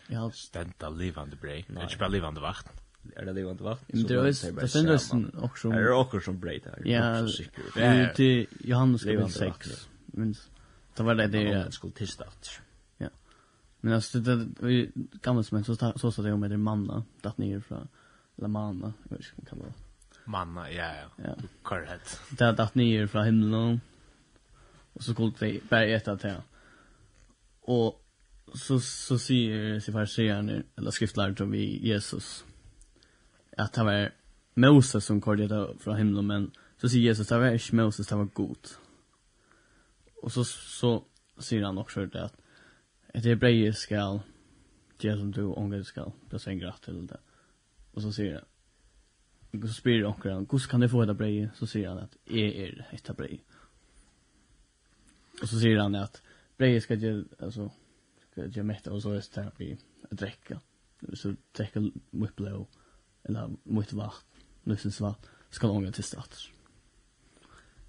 [0.08, 1.66] Ja, Stenta livande brei.
[1.68, 2.82] Det är inte bara livande vakt.
[3.16, 3.84] Är det livande vakt?
[3.88, 4.24] Men det är
[4.62, 5.70] det finns också...
[5.70, 6.82] Är det också som brei där?
[6.86, 7.28] Ja,
[7.76, 9.90] det är till Johannes kapitel 6.
[10.06, 10.50] Minns.
[10.96, 12.26] Det var det det jag skulle tista
[12.98, 13.10] Ja.
[13.80, 17.60] Men alltså det är gammalt som så så så det om det manna datt ner
[17.60, 17.88] från
[18.38, 19.74] eller manna, jag vet inte vad det kan vara.
[20.26, 21.24] Manna, ja, ja.
[21.24, 21.36] Ja.
[21.64, 22.22] Korrekt.
[22.30, 23.82] Det datt ner från himlen.
[25.00, 26.44] Och så skulle vi bara äta till honom.
[27.62, 28.06] Och
[28.54, 32.46] så, så säger sig fariserande, eller skriftlärare vi Jesus,
[33.58, 34.12] att han var
[34.54, 38.26] Moses som kallade från himlen, men så säger Jesus, det var inte Moses, det var
[38.26, 38.68] god.
[40.22, 41.04] Och så, så
[41.38, 42.42] säger han också det att
[43.14, 44.20] ett hebreiskt skall
[44.98, 47.20] det som du ångar skall, det säger gratt till det.
[47.92, 48.34] Och så säger
[49.52, 51.50] han, så spyr han, hur kan du få et brei?
[51.56, 53.40] Så säger han att jag är ett hebreier.
[55.42, 56.22] Och så säger han att
[56.58, 57.72] brejer ska ge alltså
[58.32, 59.78] ska ge mätt och så är det att vi
[60.10, 60.60] dricka.
[61.14, 62.68] Så dricka whiplow
[63.24, 66.52] eller mycket vatten, lyssens vatten ska långa till start.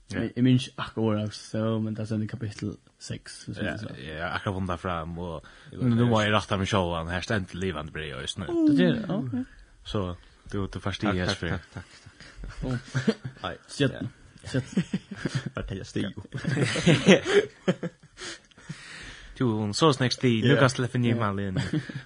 [0.06, 0.20] Ja.
[0.34, 3.46] Jag minns akkurat så, men det är sen i kapitel 6.
[3.48, 7.48] Ja, ja akkurat vunda fram och nu var jag rätt med showen showan, här ständ
[7.48, 7.86] till livet
[8.22, 8.46] just nu.
[8.46, 9.44] Det är det, okej.
[9.84, 10.16] Så,
[10.50, 11.26] du, du förstår.
[11.26, 11.84] Tack, tack, tack.
[12.62, 13.16] Tack, tack.
[13.42, 13.58] Nej,
[15.56, 16.34] Okej, jag stiger upp.
[19.36, 21.60] Du, hon sås nästa i nu kan släppa ner mal in.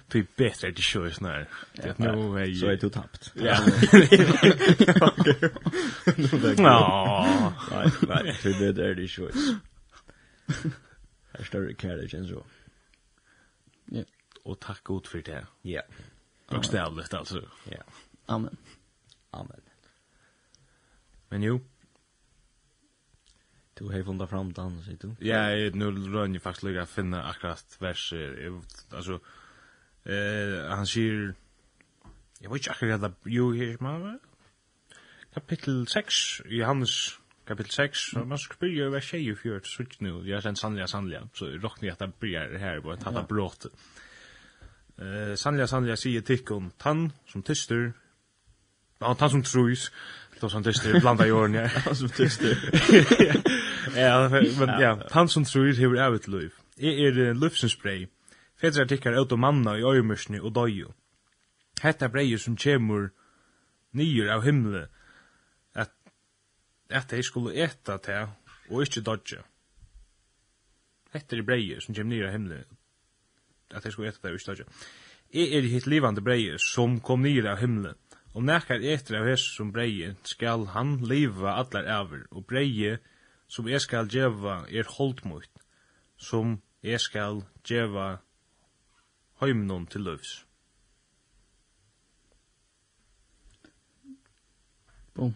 [0.07, 1.49] Du är bättre att köra snär.
[1.73, 3.31] Det nu är Så är du tappt.
[3.35, 3.57] Ja.
[6.57, 7.53] Ja.
[7.71, 9.31] Nej, nej, det är det att köra.
[11.33, 12.45] Här står det carriage så.
[13.85, 14.03] Ja.
[14.43, 15.47] Och tack god för det.
[15.61, 15.81] Ja.
[16.47, 17.41] Och stället alltså.
[17.69, 17.83] Ja.
[18.25, 18.57] Amen.
[19.31, 19.61] Amen.
[21.29, 21.61] Men jo,
[23.77, 25.15] Du har funnet fram den, säger du?
[25.19, 28.61] Ja, nu rör jag faktiskt lycka finna akkurat verser.
[28.91, 29.19] Alltså,
[30.03, 31.33] eh, han säger...
[32.39, 34.19] Jag vet ikke akkurat att jo här, man...
[35.33, 38.29] Kapitel 6, Johannes kapitel 6, mm.
[38.29, 41.45] man ska börja över tjej och fjört, så inte nu, er känner sannliga, sannliga, så
[41.45, 43.65] rockar jag att det börjar här, bara att det brått.
[44.97, 47.93] Eh, sannliga, sannliga, säger tikkun, tann som tyster,
[48.99, 49.91] ja, tann som trus,
[50.39, 51.67] Då som dyster blanda jorden ja.
[51.85, 52.57] Han som dyster.
[53.95, 56.51] Ja, men ja, han som tror hever av et liv.
[56.77, 58.07] Jeg er lufsenspray.
[58.59, 60.89] Fedra tikkar ut og manna i øyemørsni og døyu.
[61.83, 63.11] Hetta breier som kjemur
[63.95, 64.87] nyer av himle
[65.75, 65.91] at
[66.89, 68.31] at de skulle eta til
[68.69, 69.41] og ikkje dodge.
[71.13, 72.63] Hetta er breier som kjemur nyer av himle
[73.71, 74.67] at de skulle eta til og ikkje dodge.
[75.33, 77.95] Jeg er hitt livande breier som kom nyer av himle
[78.35, 82.97] Om nekar etter av hess som brei, skal han liva allar æver, og brei
[83.47, 85.61] som jeg skal djeva er holdmut,
[86.17, 88.17] som jeg skal djeva
[89.39, 90.33] heimnon til løvs.
[95.15, 95.31] Bom.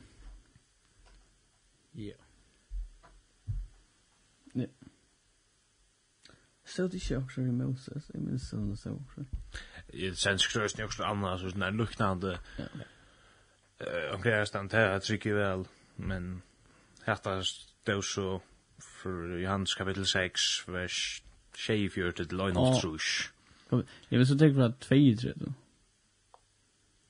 [1.96, 2.20] Ja.
[4.56, 4.68] Ja.
[6.68, 8.98] Stod i sjokk, så er Moses, jeg minns sånn og så
[9.94, 12.40] i senskrösning också annars så där luktande.
[12.58, 12.64] Ja.
[13.86, 15.66] Eh och grejer stand här att trycka väl
[15.96, 16.42] men
[17.04, 17.42] härta
[17.84, 18.42] det så
[18.80, 21.24] för Johannes kapitel 6 vers
[21.56, 23.32] 24 till Lionel Trush.
[24.10, 25.54] Jag vill så tänka på att 2 i 3 då.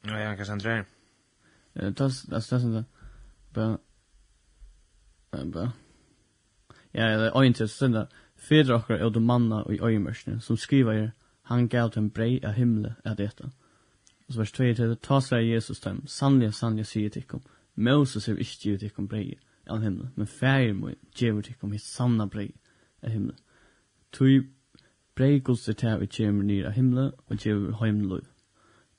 [0.02, 0.86] Ja, jag kan sen dra.
[1.74, 2.86] Eh tas tas tas sen.
[3.54, 3.78] Bara
[5.32, 5.72] bara.
[6.92, 8.08] Ja, det är inte så där.
[8.36, 11.12] Fyra och manna och i öjmörsnen som skriver
[11.50, 13.50] han gav dem brei av himle at detta.
[14.28, 17.42] Og så vers 2 til det, ta seg Jesus dem, sannlige, sannlige sier tikkum,
[17.76, 19.38] Moses er ikke givet tikkum brei
[19.70, 22.52] av himle, men fæger må givet tikkum hitt sanna brei
[23.02, 23.34] av himle.
[24.14, 24.44] Tui
[25.18, 28.28] brei guds er tæv vi kjemur nyr av himle, og kjemur lov.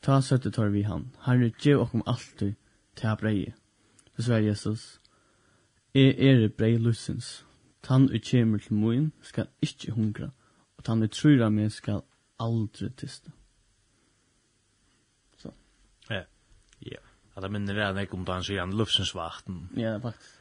[0.03, 2.55] Ta søtte tar vi han, herre, gjev okkom alltid
[2.96, 3.53] til brei.
[4.16, 5.01] Så sver Jesus,
[5.94, 7.44] Jeg er brei lusens.
[7.82, 10.30] Tann og kjemur til moin skal ikkje hungra,
[10.78, 12.03] og tann og av meg skal
[12.41, 13.30] aldri tista.
[15.36, 15.53] Så.
[16.09, 16.24] Ja.
[16.78, 16.99] Ja.
[17.34, 19.68] Alla minner om när kom dans igen luftsensvarten.
[19.76, 20.34] Ja, faktisk.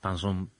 [0.00, 0.50] Han som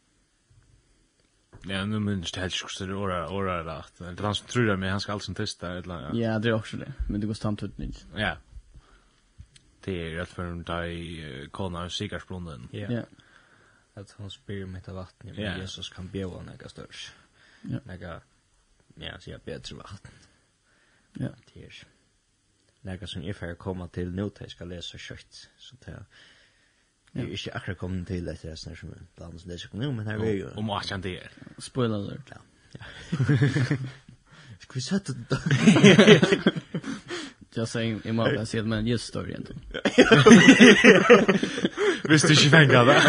[1.69, 3.99] Ja, nu minns det helst sjukt det åra åra rätt.
[3.99, 6.15] Det han som tror meg, han ska alls testa eller ja.
[6.15, 6.93] Ja, det är också det.
[7.09, 8.07] Men det går samtidigt.
[8.17, 8.37] Ja.
[9.81, 10.91] Det är rätt för en dag
[11.51, 12.69] kona sigarsbrunnen.
[12.73, 12.91] Ja.
[12.91, 13.03] Ja.
[13.95, 17.13] Att han spyr med etter vatten, men Jesus kan bjuda några størs.
[17.63, 17.79] Ja.
[17.85, 18.21] Några
[18.95, 20.11] ja, sier bedre bättre vatten.
[21.21, 21.33] Ja.
[21.55, 21.85] Det er
[22.87, 25.49] lærka som jeg får komme til nå til jeg skal lese kjøtt.
[25.59, 26.03] Så det er
[27.15, 27.21] Ja.
[27.23, 29.93] Jeg er ikke akkurat kommet til etter det som er blant som det som nå,
[29.93, 30.49] men her er jo...
[30.57, 31.31] Om hva han det er.
[31.59, 32.33] Spoiler alert.
[32.35, 32.81] Ja.
[34.61, 35.37] Skal vi sette det da?
[37.57, 39.53] Jag säger i det med en just story ändå.
[42.05, 43.01] Hvis du ikke fengar det?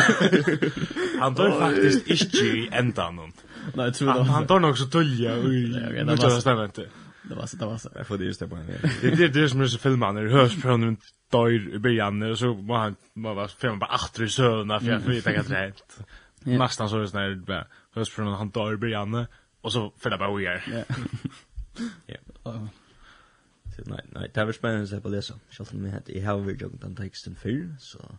[1.21, 3.33] Han tar faktiskt inte i ändan.
[3.75, 4.23] Nej, tror det.
[4.23, 5.35] Han tar nok så tullja.
[5.35, 5.79] tulja.
[5.79, 6.87] Nej, det var stämmer inte.
[7.30, 7.89] Det var så, det var så.
[7.95, 8.67] Jag får det just det på en.
[9.01, 10.97] Det är det som är så filmen när du hörs på honom
[11.32, 14.99] dör i början och så var han var fem bara åter i söna för jag
[14.99, 15.99] vet inte rätt.
[16.39, 19.25] Nästan så är det när bara hörs på han dör i början
[19.61, 20.86] och så för det bara vi är.
[22.05, 22.67] Ja.
[23.86, 25.39] Nej, nej, det var spännande att på läsa.
[25.57, 28.17] Jag tror att jag har väl den texten förr så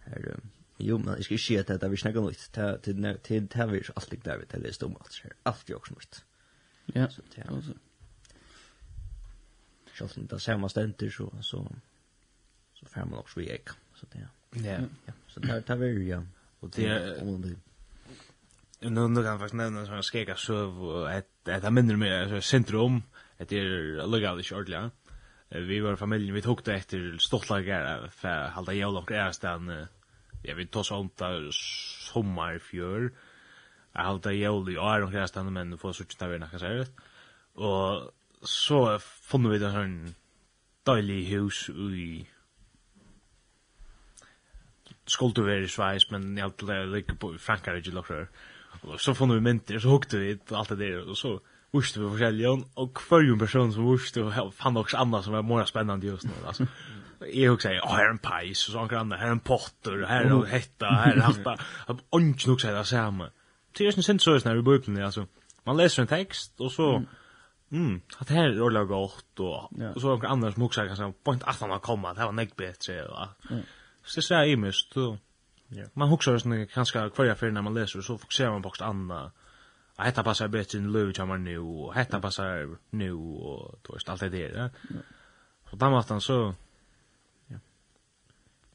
[0.00, 0.40] här
[0.78, 3.66] Jo, men jeg skal ikke si at det er vi snakker noe til det er
[3.66, 5.32] vi alltid der vi til det stod med alt her.
[5.44, 6.20] Alt jo også mye.
[6.94, 7.72] Ja, så det er
[9.98, 11.72] så Självt inte samma ständer så så
[12.74, 13.68] så får man också vi ägg.
[13.94, 14.28] Så det.
[14.50, 14.78] Ja.
[15.06, 16.22] Ja, så där tar vi ja.
[16.60, 17.56] Och det om det
[18.80, 23.02] Nu nu kan faktiskt nämna såna skeka söv och ett ett mindre mer så syndrom
[23.36, 24.90] det är legalt i ordla.
[25.48, 29.86] Vi var familjen vi tog det efter stottlagar för halda jolok är stan
[30.42, 31.20] ja vi tog sånt
[32.12, 33.12] sommarfjör.
[33.92, 36.86] Jag halda jol i år och resten men får så tjata vi några så här.
[37.52, 38.12] Och
[38.42, 39.96] så funnet vi det sånn
[40.88, 42.08] deilig hus i
[45.08, 48.26] skulle være i Schweiz, men jeg hadde lykke på Frankrike lukker.
[48.82, 51.38] Og så funnet vi mynter, så hukte vi alt det der, og så
[51.72, 55.64] vurste vi forskjellige, og hver en person som og fann også annet som var mer
[55.64, 56.68] spennende just nå, altså.
[57.32, 60.04] Jeg hukte seg, å, her er en peis, og så grann, her er en potter,
[60.06, 61.56] her er hetta, her er alt Jeg
[61.88, 63.30] har ikke nok seg det samme.
[63.72, 65.24] Det er jo sånn sint sånn her i bøkene, altså.
[65.66, 66.92] Man leser en tekst, og så...
[67.00, 67.08] Mm
[67.70, 69.92] Mm, det här är ordentligt gott och, ja.
[69.94, 72.26] och så några andra som också kanske på inte att han har kommit, det här
[72.26, 73.62] var nägg bättre och mm.
[74.04, 75.18] så det är ju mest då
[75.68, 75.84] Ja.
[75.92, 79.32] Man huxar såna kanske kvarja fyrir när man läser så fokuserar man på något annat.
[79.96, 84.10] Och hetta passar bättre än Lou som nu och hetta passar nu och då är
[84.10, 84.70] allt det där.
[84.90, 85.00] Ja.
[85.70, 86.54] Så där måste han så
[87.46, 87.58] ja.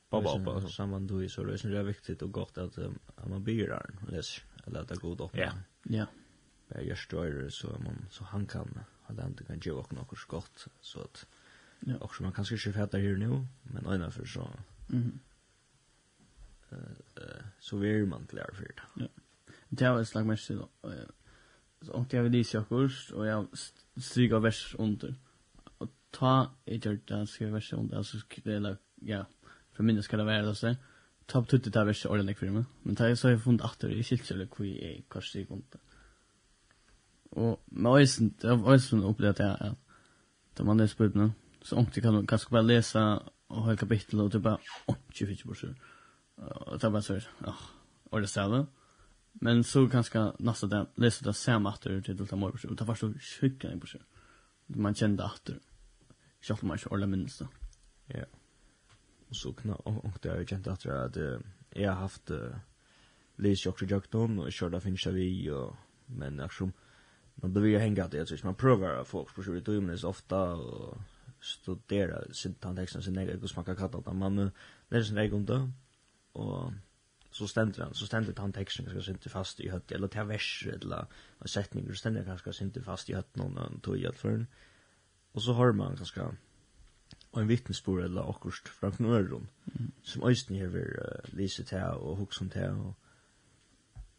[0.10, 3.00] Bobba upp baba samman du är så det är det viktigt och gott att, um,
[3.16, 5.32] att man blir där läser eller att det går upp.
[5.34, 5.52] Ja.
[5.84, 6.06] Ja
[6.82, 6.86] eh
[7.30, 11.26] gör så man så han kan han inte kan ge och något skott så att
[11.80, 14.50] ja också man kanske chef fatta här nu men ena för så
[14.88, 15.20] mhm
[17.16, 18.82] eh så är man klar för det.
[18.96, 19.08] Ja.
[19.70, 20.70] Det var slag mest då.
[21.82, 23.48] Så om det vill det jag kurs och jag
[23.96, 25.16] stryker vers under.
[25.78, 29.26] Och ta ett jag där ska vers under alltså skulle ja
[29.72, 30.76] för minst ska det vara så.
[31.26, 32.66] Ta 20 tutte där vers ordentligt för mig.
[32.84, 35.82] Men det är så jag funnit åter i skiltjölek vi är kors i kontot
[37.36, 39.76] og med øysen, det var øysen opplevd det at
[40.58, 43.00] da man leser bøyden, så omtid kan man kanskje bare lese
[43.50, 44.58] og ha kapittel, og det er bare,
[44.88, 45.74] åh, 24 borser.
[46.38, 47.54] Og det er bare ja,
[48.12, 48.68] åh, det stedet.
[49.42, 52.88] Men så kanskje neste dag leser det samme atter til det samme borser, og det
[52.88, 54.02] var så sjukke en borser.
[54.68, 55.58] Man kjente atter,
[56.42, 57.48] selv om man ikke ordentlig minnes det.
[58.16, 58.24] Ja.
[59.30, 59.78] Og så kunne
[60.24, 61.18] jeg kjente atter at
[61.76, 62.54] jeg har haft uh,
[63.38, 65.76] leser jo også jøkton, og kjørte finnes jeg vi, og
[66.08, 66.74] men akkurat
[67.36, 70.98] man blir hänga det så man provar folk på 20 timmar så ofta och
[71.42, 74.52] studera sin tandexen sin egen hur man kan kalla det man
[74.90, 75.70] läser sin egen då
[76.34, 76.72] och
[77.32, 81.06] så ständer han så ständer texten ska inte fast i hött eller till vers eller
[81.40, 84.46] en sättning så ständer kanske inte fast i hött någon tog i för
[85.32, 86.22] och så har man kanske
[87.34, 89.92] og en vittnesbord eller akkurst fra knøren, mm.
[90.04, 92.70] som øysten her vil uh, lise til og hukse om til.
[92.70, 92.94] og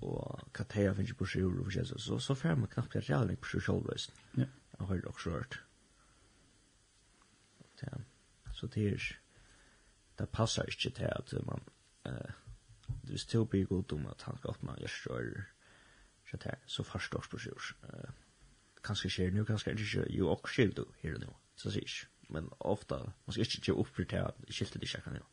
[0.03, 3.37] og hva teia finnes på sjur og forskjellig, så, så fer man knappt jeg redan
[3.41, 4.15] på sjur sjølvøst.
[4.37, 4.49] Ja.
[4.79, 5.61] Jeg har også hørt.
[7.83, 8.01] Ja.
[8.55, 9.07] Så det er,
[10.19, 11.63] det passer ikke til at man,
[12.09, 12.31] uh,
[13.03, 15.45] hvis det blir god om at han skal åpne gjørstjør,
[16.31, 17.71] så det er, så forstås på sjur.
[17.85, 18.11] Uh,
[18.85, 22.11] kanskje skjer nu, kanskje ikke, jo, og skjer du her og nå, så sier ikke.
[22.35, 25.27] Men ofta, man skal ikke gjøre opprørt til at skiltet ikke kan jo.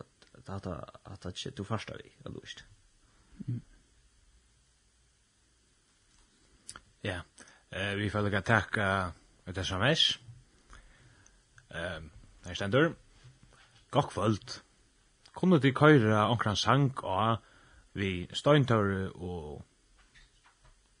[0.00, 2.64] At, at, at, at, at, at, at, vi, eller ikke.
[3.48, 3.60] at,
[7.02, 7.20] Ja,
[7.70, 9.12] eh, vi får lukka takka
[9.46, 10.18] ut sms.
[11.70, 12.10] Ehm,
[12.44, 12.94] her stendur.
[13.90, 14.60] Gokk kvöld.
[15.34, 17.38] Kunne du køyra onkran sang og
[17.92, 19.64] vi Steintor og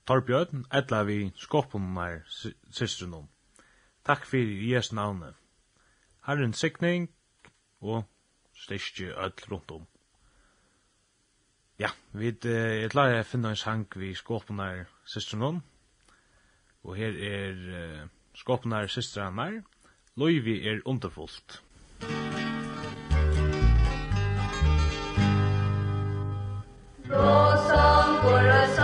[0.06, 2.22] Torbjørn, etla vi skopumar
[2.70, 3.28] sistrunum.
[4.04, 5.34] Takk fyrir Jes navne.
[6.26, 7.10] Herren sikning
[7.80, 8.04] og
[8.54, 9.86] styrstje öll rundt om.
[11.78, 15.62] Ja, vi etla jeg finna en sang vi skopumar sistrunum.
[16.84, 19.60] Og her er uh, skåpnar systrannar.
[20.16, 21.62] Løyvi er underfullt.
[27.10, 28.79] Då som går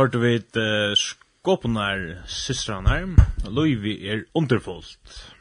[0.00, 3.04] hørte vi et uh, skåpnar systrarnar.
[3.48, 5.34] Løyvi er underfullt.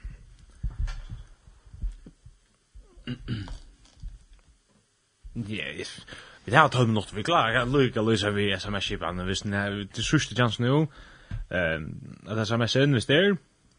[5.50, 6.06] yes.
[6.46, 7.60] vi har tøyme nått vi klarer.
[7.60, 9.24] Jeg lykker løysa vi sms-kipan.
[9.26, 13.36] Hvis den er til sørste tjans Um, at sms-en hvis det er,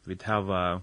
[0.07, 0.83] vi har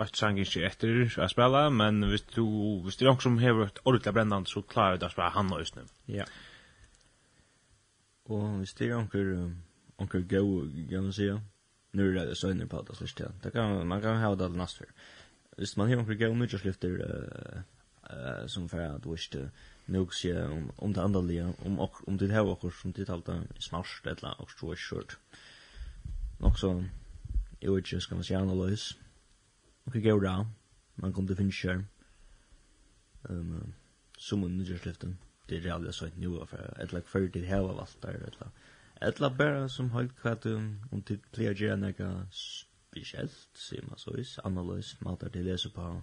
[0.00, 2.44] ett sang ikke etter å spille, men hvis du,
[2.84, 5.30] hvis det er noen som har ett ordentlig brännande så klarer vi det å spille
[5.36, 5.82] han og just nu.
[6.06, 6.14] Ja.
[6.24, 6.47] Yeah.
[8.28, 9.50] Og hvis det er onker,
[9.98, 11.40] onker gau, kan man sige,
[11.92, 13.26] nu er det søgner på det slik til.
[13.44, 14.84] Det kan, man kan ha det all nast for.
[15.56, 17.60] Hvis man har onker gau slifter, uh,
[18.12, 19.50] uh, som for at du ikke
[19.86, 23.06] nok sige om, om det andre lia, om, ok, om det her okker som det
[23.06, 25.18] talte smarst, et og annet, er skjort.
[26.40, 26.84] Nok så,
[27.62, 28.98] jeg vet ikke, skal man sige analys.
[29.86, 30.44] Onker gau da,
[30.96, 31.80] man kom til finnes kjær,
[33.30, 33.72] um,
[34.18, 35.18] som en nytjårsliften
[35.48, 38.50] det är jävla så nu för ett lag för det hela valt där ett lag.
[39.00, 41.92] Ett lag bara som höll kvart om till player gärna
[42.30, 46.02] speciellt ser man så is analys matar det läser på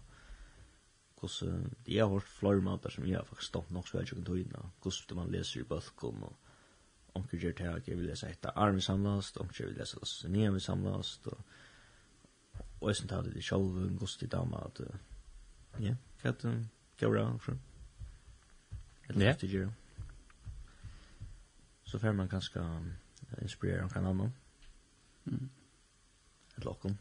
[1.22, 1.44] kus
[1.86, 4.38] det är hårt floor matar som jag faktiskt stått nog så väl jag kan ta
[4.38, 6.38] in kus det man läser i balkon och
[7.14, 10.62] onkel gör det jag vill läsa ett arm samlast onkel vill läsa oss ner med
[10.62, 11.40] samlast och
[12.80, 14.80] och sen tar det själv kus det damat
[15.78, 17.26] ja katten Kjøra,
[19.08, 19.70] Eller yeah.
[21.84, 22.94] Så får man ganska um,
[23.42, 24.32] inspirera om kan annan.
[25.28, 25.50] Mm.
[26.58, 26.98] Ett lockom.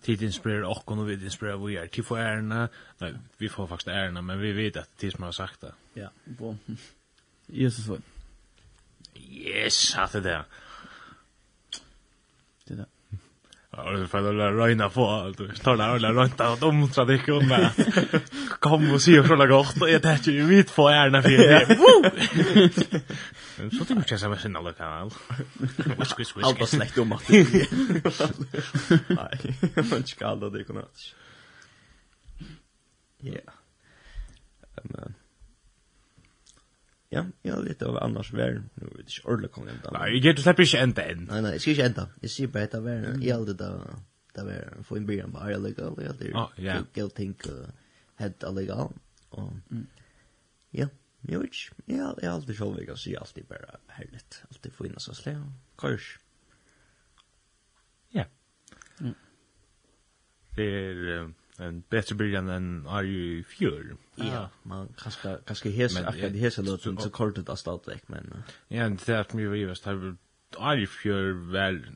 [0.00, 1.86] Tid inspirerar och och vi inspirerar vi är.
[1.86, 2.68] Tid får ärna.
[2.98, 5.74] Nej, vi får faktiskt ärna, men vi vet att det som har sagt det.
[5.94, 6.56] Ja, bra.
[7.46, 8.00] Jesus.
[9.14, 10.44] Yes, hade det.
[12.64, 12.86] Det där.
[13.76, 15.40] Ja, det får väl röna på allt.
[15.54, 17.70] Står där och rönta åt om så det går med.
[18.60, 19.66] Kom och se hur det går.
[19.80, 21.76] Och jag tänkte ju vitt på ärna för det.
[23.78, 25.10] Så tycker jag så mycket något kan.
[25.98, 26.46] Whisk whisk whisk.
[26.46, 27.28] Allt släkt om att.
[29.08, 30.82] Nej, men skall det kunna.
[33.20, 33.52] Ja.
[34.82, 35.14] Men
[37.16, 38.58] Ja, jeg har litt av annars vær.
[38.80, 39.92] Nå vet ikke ordentlig kom enda.
[39.96, 41.24] Nei, jeg gjør det slipper ikke enda enn.
[41.30, 42.04] Nei, nei, jeg skal ikke enda.
[42.24, 43.08] Jeg sier bare etter vær.
[43.14, 43.70] Jeg har aldri da,
[44.36, 45.98] det vær, få en bryr på Arja Legal.
[46.02, 47.34] Jeg har aldri galt ting
[48.20, 48.92] hett illegal.
[49.36, 49.80] Og,
[50.76, 50.88] ja,
[51.26, 51.80] jeg vet ikke.
[51.90, 54.42] Jeg har alltid selv ikke å si alltid bare herligt.
[54.50, 55.34] Alltid få inn oss og sle.
[55.80, 56.12] Kors.
[58.14, 58.28] Ja.
[60.56, 61.26] Det er
[61.58, 63.96] en bättre början än är ju fjör.
[64.14, 68.42] Ja, man kanske kanske hes akkurat det hes låt så kortet att starta ek men.
[68.68, 70.18] Ja, det är att mig var har att
[70.60, 71.86] är ju fjör väl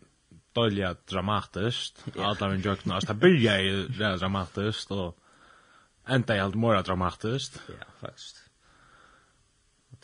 [0.53, 2.05] dåliga dramatiskt.
[2.19, 5.17] Alla men jag knast det börjar ju dramatiskt och
[6.11, 7.63] inte helt mer dramatiskt.
[7.67, 8.45] Ja, faktiskt.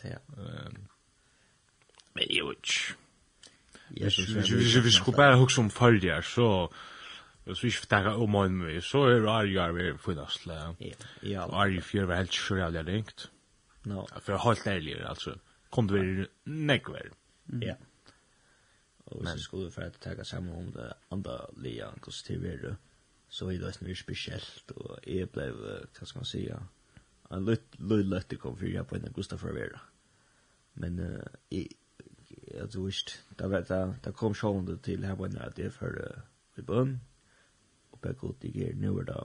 [0.01, 0.19] Det är.
[2.13, 2.95] Men ju.
[3.89, 4.21] Ja, så
[4.81, 6.73] vi skulle bara hugga om förr så
[7.47, 10.47] Og så ikke takka om morgen med, så er Arjar vi funnast.
[11.23, 11.45] Ja.
[11.45, 13.29] Og Arjar fyr var helt sjøjelig ringt.
[13.85, 14.03] No.
[14.19, 15.37] For helt ærlig, altså.
[15.71, 17.13] Kom det være nekver.
[17.61, 17.75] Ja.
[19.05, 22.75] Og hvis vi skulle for at takka sammen om det andre lia, hvordan det var
[23.29, 26.47] så var det mye spesielt, og jeg ble, hva skal man si,
[27.31, 29.79] en løy løyte kom fyrir jeg på en Gustaf Rivera.
[30.75, 31.67] Men eh jeg, jeg,
[32.53, 32.93] jeg, jeg,
[33.39, 36.97] där jeg, jag jeg, jeg, jeg, jeg, jeg, jeg, det jeg, jeg, jeg, jeg,
[37.97, 39.21] og bare god det gjør nu er det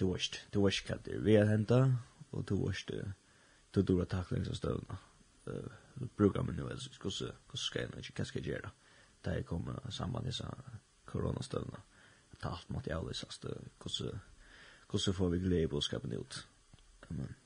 [0.00, 1.98] du varst, du varst det vi har hentet,
[2.32, 2.90] og du varst
[3.74, 4.96] du dora taklings av støvna.
[6.00, 6.80] Du brukar mig nu, hvordan
[7.54, 8.70] skal jeg ikke, hva skal jeg gjøre?
[9.24, 10.46] Da jeg kom samband med disse
[11.06, 11.82] koronastøvna,
[12.40, 13.44] ta alt måtte jeg avlysast,
[13.78, 16.48] hvordan får vi glede i budskapen ut?
[17.08, 17.36] Men,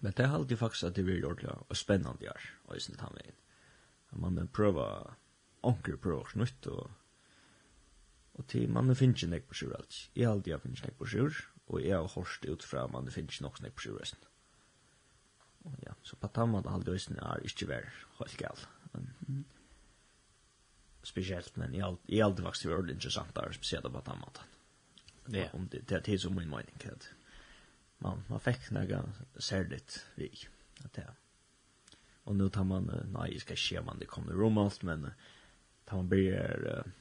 [0.00, 3.00] men det er alltid faktisk at det blir ordentlig og spennende gjør, og i sin
[3.00, 3.36] tannveien.
[4.12, 4.84] Man må prøve,
[5.62, 6.90] onker prøve å og
[8.40, 9.96] Og til mannen finnes ikke nek på sjur alt.
[10.16, 11.38] Jeg har alltid finnes ikke på sjur,
[11.68, 14.28] og jeg har hørt ut fra mannen finnes ikke nok nek på sjur resten.
[15.68, 17.88] Og ja, så på tammat all resten er ikke vær
[18.18, 18.62] helt gal.
[18.94, 19.44] Men,
[21.04, 24.42] Spesielt, men jeg har alltid vokst til å være interessant der, spesielt på tammat.
[25.32, 25.46] Ja.
[25.56, 27.06] Om det, det er tid som min mening, at
[28.04, 29.00] man, man fikk noe
[29.40, 30.28] særligt vi.
[30.84, 31.16] At det er.
[32.28, 35.08] Og nu tar man, nei, jeg skal ikke om det kommer romalt, men
[35.88, 36.64] tar man blir...
[36.68, 36.96] Uh,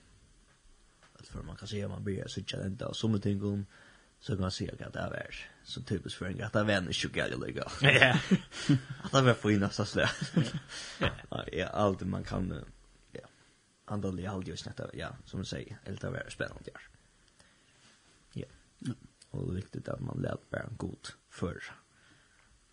[1.27, 3.65] för man kan se om man börjar switcha den och som ting om
[4.19, 7.07] så kan man se att det är så typiskt för en att det vänner så
[7.07, 7.71] gärna lägga.
[7.81, 8.19] Ja.
[9.03, 10.09] Att det var på innan så slä.
[11.51, 12.65] Ja, allt man kan
[13.11, 13.21] ja.
[13.85, 16.81] Andal i just detta ja, som man säger, helt av är spännande där.
[18.33, 18.45] Ja.
[19.29, 21.63] Och det är viktigt att man lät bara god för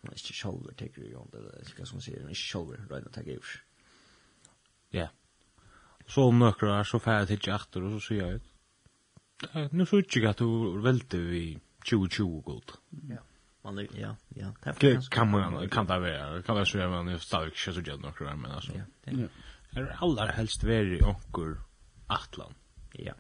[0.07, 2.41] man inte själv tycker ju om det, det ska som säger, man inte
[2.89, 3.65] själv att ta ur.
[4.91, 4.99] Ja.
[4.99, 5.11] Yeah.
[6.09, 8.53] Så om några er så færdig til titta og så sier jeg ut.
[9.73, 12.73] Nu så ikke jag att du velte vi 2020 god.
[13.09, 13.23] Ja.
[13.65, 14.73] Man ja, ja.
[14.81, 18.01] Det kan man kan det være, Kan det så men jeg ju ikke så jag
[18.01, 18.73] några men altså.
[18.73, 19.13] Ja.
[19.75, 21.57] Det är aller helst värre onkur
[22.09, 22.55] Atlan.
[22.95, 23.13] Ja.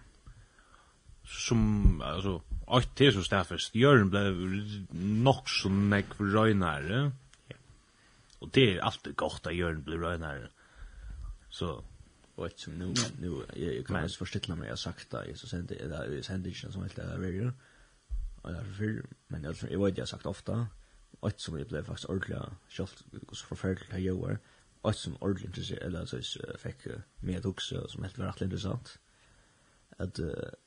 [1.24, 3.74] Som altså, alt det som så staffest.
[3.74, 4.34] Jörn blev
[4.93, 6.32] nog så näck røynare.
[6.32, 7.12] röjnare.
[7.49, 7.57] Ja.
[8.41, 10.49] Och det er alltid godt at Jørgen blir røynare.
[11.51, 11.84] Så
[12.37, 15.66] och ett som nu nu jag kan ens förställa mig jag sagt det, så sen
[15.66, 17.53] det där är händelsen som helt där video
[18.43, 20.66] och där för men jag tror jag vet jag sagt ofta
[21.20, 24.39] och som jag blev faktiskt ordentligt schysst så förfärligt här jag var
[24.80, 28.99] och som ordentligt intressant eller så fick med också som helt var rätt intressant
[29.97, 30.18] att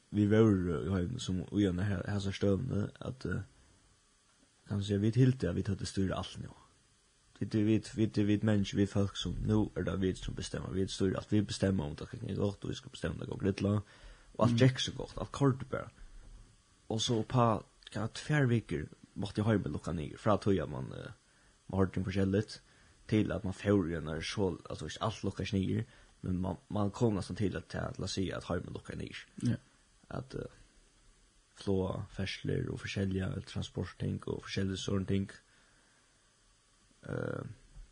[0.10, 3.22] vi var i höjden som och gärna här här så stövne att
[4.68, 6.50] kan man säga vi tilte vi hade styrt allt nu.
[7.40, 10.70] Det vi vi det vi människor vi folk som nu är det vi som bestämmer.
[10.70, 13.42] Vi står att vi bestämmer om det kan gå och vi ska bestämma det går
[13.42, 13.82] lite
[14.34, 15.90] och allt gick så gott allt kort bara.
[16.88, 20.44] Och så på kan att fem veckor måste jag ha med lucka ner för att
[20.44, 20.94] höja man
[21.68, 22.62] man har det förskället
[23.06, 25.86] till att man får ju när så alltså inte allt lucka ner
[26.22, 29.18] men man man kommer nästan till att att la sig att ha med lucka ner.
[29.36, 29.56] Ja.
[30.08, 30.36] Att
[31.56, 35.24] flå färsler och försälja transportting och försälja sånt ting.
[35.24, 35.49] Mm
[37.02, 37.44] eh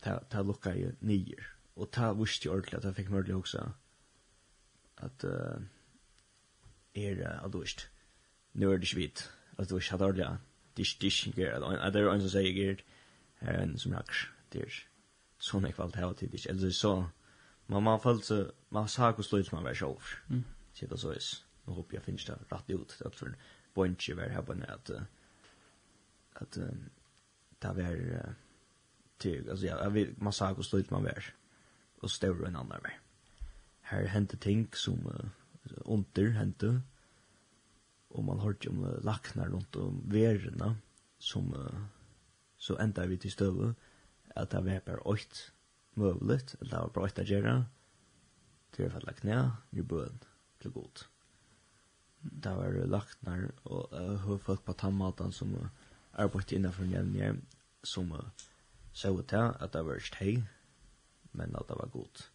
[0.02, 3.72] ta ta lucka ju nior och ta visst ju ordentligt att jag fick möjlighet också
[4.96, 5.60] att eh
[6.94, 7.88] är att dust
[8.52, 10.42] nu är det svit att dust hade ordentligt
[10.74, 12.84] dish dish ger att det är en som säger ger
[13.40, 14.16] en som rax
[14.50, 14.70] det
[15.38, 17.10] sån jag valt hela tiden eller så
[17.66, 19.98] man man föll så man sa hur sluts man var själv
[20.30, 20.44] mm.
[20.74, 21.20] Så det så är
[21.66, 23.36] nu hoppas jag finns det rätt ut att för
[23.74, 24.98] bunch var här på nät att
[26.34, 26.58] att
[27.60, 28.36] det var
[29.18, 31.34] till alltså jag vill man sa hur stolt man var
[32.02, 33.00] och större än andra var.
[33.82, 35.30] Här hände ting som uh,
[35.86, 36.82] under hände
[38.08, 40.76] och man har ju om uh, lacknar runt om värna
[41.20, 41.86] som uh,
[42.58, 43.74] så ända vi till stöv
[44.36, 45.52] att det var bara åt
[45.94, 47.66] möjligt att det var bra att göra
[48.72, 50.20] till att falla knä i bön
[50.60, 51.00] till god.
[52.20, 55.68] Det var lacknar och uh, hur folk på tammatan som uh,
[56.12, 57.36] arbetade innanför nämnjer
[57.84, 58.26] som uh,
[58.98, 60.44] så ut til at det var ikke hei,
[61.38, 62.32] men at det var godt.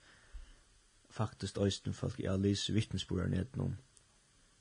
[1.11, 3.73] Faktisk øysten folk i Alice vittnesbord nå,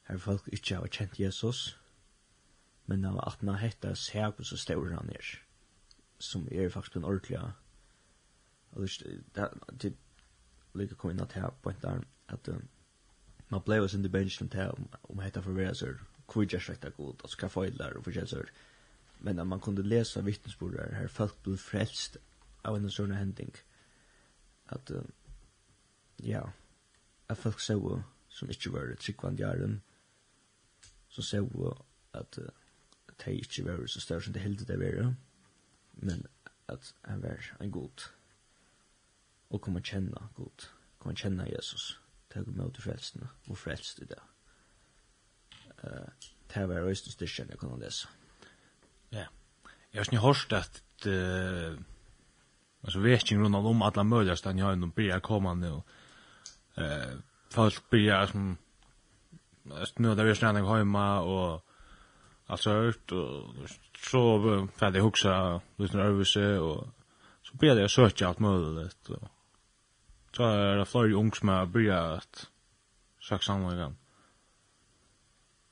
[0.08, 1.80] her folk ikke har kjent Jesus,
[2.86, 5.38] men det var at man hette Seakus og Stauren han er,
[6.20, 7.40] som er faktisk en ordentlig,
[8.72, 8.88] og
[9.36, 9.94] det er
[10.74, 12.50] lykke kom inn at her på en der, at
[13.50, 14.74] man ble oss inn i bensjen til
[15.04, 15.94] om hette for å være så
[16.32, 18.71] kvidjærsrekta god, og skal få i og forskjell forskjellig
[19.22, 22.18] men at man kunde läsa vittnesbörd där här folk blev frälst
[22.62, 23.54] av en sån händing
[24.66, 25.02] att uh,
[26.18, 26.52] ja
[27.28, 29.82] att folk så som inte var i tryggvand jaren
[31.10, 31.78] så så
[32.12, 32.46] att uh,
[33.26, 35.16] det inte var så större som det helt det var
[35.92, 36.28] men
[36.66, 38.02] att han var en god
[39.48, 40.64] och komma känna god
[40.98, 41.98] komma känna Jesus
[42.34, 44.22] ta emot frälsna och frälst i det.
[45.84, 46.10] Uh,
[46.54, 48.08] det var östens styrkjene jeg kunne lese.
[48.08, 48.21] Mm.
[49.12, 49.26] Ja.
[49.94, 51.78] Jeg har ju hört att eh
[52.84, 55.82] alltså vet ju runt om alla möjliga stan jag ändå börjar komma nu.
[56.78, 58.58] Uh, folk börjar som
[59.96, 61.62] nu där vi snitt hjemme og
[62.48, 63.54] alt så hørt og
[63.98, 66.88] så färdig huxa lite nervöse og
[67.44, 69.30] så börjar jag söka allt möjligt og
[70.36, 72.50] så er det flera ungs med börjar att
[73.20, 73.98] söka samman igen.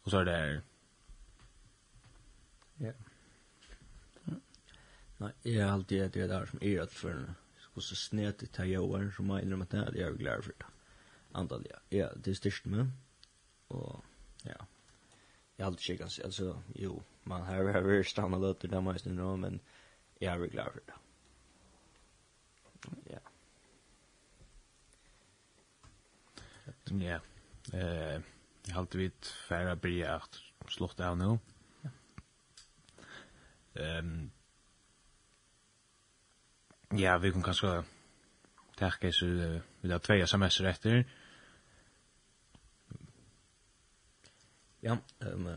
[0.04, 0.62] Og så er det
[5.20, 7.36] Nei, jeg er alltid at det der som er at for henne.
[7.60, 10.70] Skal så snet i tajåren som er innrømme at jeg er glad for det.
[11.36, 11.80] Antall, ja.
[11.92, 12.88] Ja, det er styrst med.
[13.70, 14.04] Og,
[14.46, 14.56] ja.
[15.58, 19.60] Jeg har alltid kikket, altså, jo, man har vært stannet løter der meg nå, men
[20.22, 20.98] jeg er glad for det.
[23.12, 23.20] Ja.
[26.90, 27.20] Ja.
[27.74, 28.22] Eh,
[28.66, 31.36] jeg har alltid vidt færre blir at slått av nå.
[31.84, 31.92] Ja.
[33.84, 34.30] Ehm
[36.98, 37.84] Ja, vi kan kanskje
[38.78, 39.26] tacka så
[39.82, 41.04] vi har två sms etter.
[44.82, 45.48] Ja, um,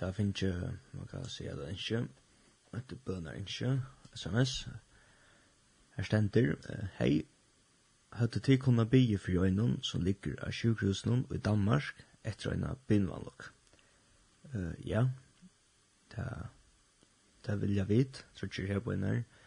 [0.00, 2.08] da finnes jeg, man kan si at det er ikke,
[2.72, 3.82] at det bønner ikke,
[4.14, 4.68] sms.
[5.96, 7.26] Her stender, uh, hei,
[8.12, 13.52] hade til komma bygge for øynene som ligger av sjukhusen i Danmark etter en bilvanlock.
[14.54, 15.08] Uh, ja.
[16.16, 16.46] det,
[17.46, 19.14] det vil jeg vite, tror ikke jag på när.
[19.14, 19.39] Eh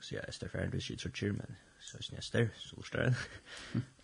[0.00, 2.98] Så jeg er stedferdig, du er ikke så kjør, men så er jeg stedfer, så
[2.98, 3.02] er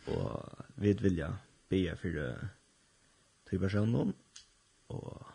[0.08, 1.30] jeg Og vi vil ja
[1.68, 2.20] be for
[3.48, 4.14] til personen,
[4.88, 5.26] og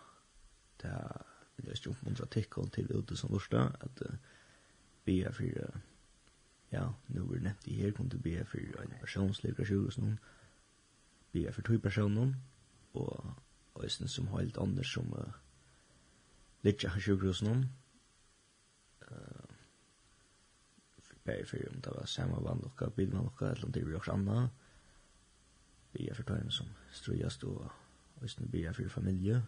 [0.82, 1.30] det er
[1.60, 4.04] vil jeg ikke oppmuntra tikkel til ute som lorsta, at
[5.06, 5.44] be for,
[6.72, 10.18] ja, nu er nevnt i her, kom til be for en personslig sjuk og sånn,
[11.34, 12.34] be for til personer
[12.94, 13.36] og
[13.84, 15.36] øyne som har helt andre som uh,
[16.64, 17.68] litt av sjukrosen,
[19.12, 19.49] uh,
[21.30, 24.10] bare for om det var samme vann nokka, bilmann nokka, eller om det var joks
[24.10, 24.50] anna.
[25.94, 27.64] Bia for tøyne som strøyast og
[28.20, 29.42] hvis østene bia for familie.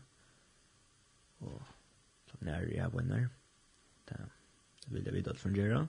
[1.41, 1.61] Og
[2.29, 3.27] klart nær jeg venner.
[4.07, 4.19] Det
[4.87, 5.81] vil jeg videre fungera.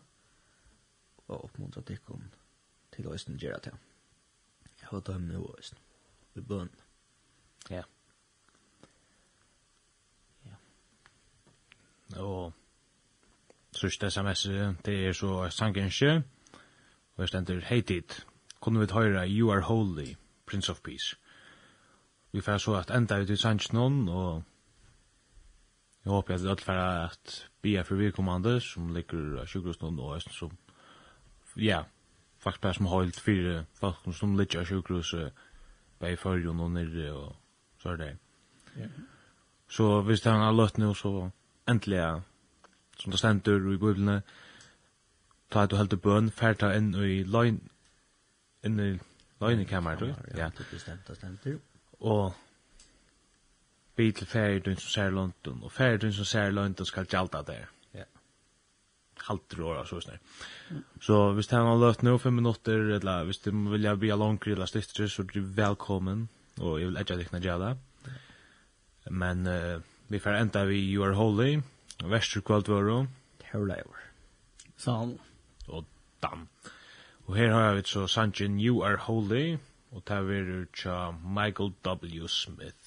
[1.28, 2.24] Og oppmuntra tikkum
[2.92, 3.76] til østene gjerra til.
[4.80, 5.80] Jeg har tøyne nå østene.
[6.34, 6.70] Vi bøn.
[7.70, 7.84] Ja.
[10.48, 10.56] Ja.
[12.16, 12.52] Og
[13.72, 14.42] Sørste sms,
[14.84, 16.22] det er så sangenskje,
[17.16, 18.26] og jeg stender heitit,
[18.60, 20.14] kunne vi høyra You Are Holy,
[20.46, 21.16] Prince of Peace.
[22.32, 24.42] Vi får så at enda ut i sangen og
[26.04, 30.16] jeg håper at det alt for at bia for virkommande, som ligger av sjukkerhusen og
[30.16, 30.56] æsten som,
[31.56, 31.84] ja,
[32.38, 35.32] faktisk bare som holdt fire folk som ligger sjukkerhuset,
[36.00, 37.36] bare i fyrjon og nirre og
[37.78, 38.16] så er det.
[39.68, 41.30] Så hvis det er en løtt nu, så
[41.68, 42.22] endelig
[43.02, 44.20] som det stendur i biblene,
[45.50, 47.58] ta du heldur bøn, ferta inn i løgn,
[48.64, 48.92] inn i
[49.42, 50.12] løgnekammer, du?
[50.38, 51.58] Ja, det stemt, det stendur.
[52.00, 52.32] Og
[53.98, 57.66] bi til ferdun som ser London, og ferdun som ser London skal gjalda der.
[57.94, 58.06] Ja.
[59.26, 60.22] Halter år, så snar.
[61.02, 64.70] Så hvis det har løtt nå fem minutter, eller hvis du vil bli langere eller
[64.70, 66.28] styrtere, så er du velkommen,
[66.60, 67.76] og jeg vil ikke dikna jeg gjøre.
[69.10, 71.60] Men uh, vi får enda vi You Are Holy,
[72.00, 73.08] Vesterkvalt var det.
[73.52, 73.98] Herlever.
[74.76, 75.18] Salmo.
[75.68, 75.84] Og
[76.22, 76.48] dam.
[77.26, 79.56] Og her har vi så Sanjin, You Are Holy,
[79.90, 82.26] og det er tja Michael W.
[82.28, 82.81] Smith.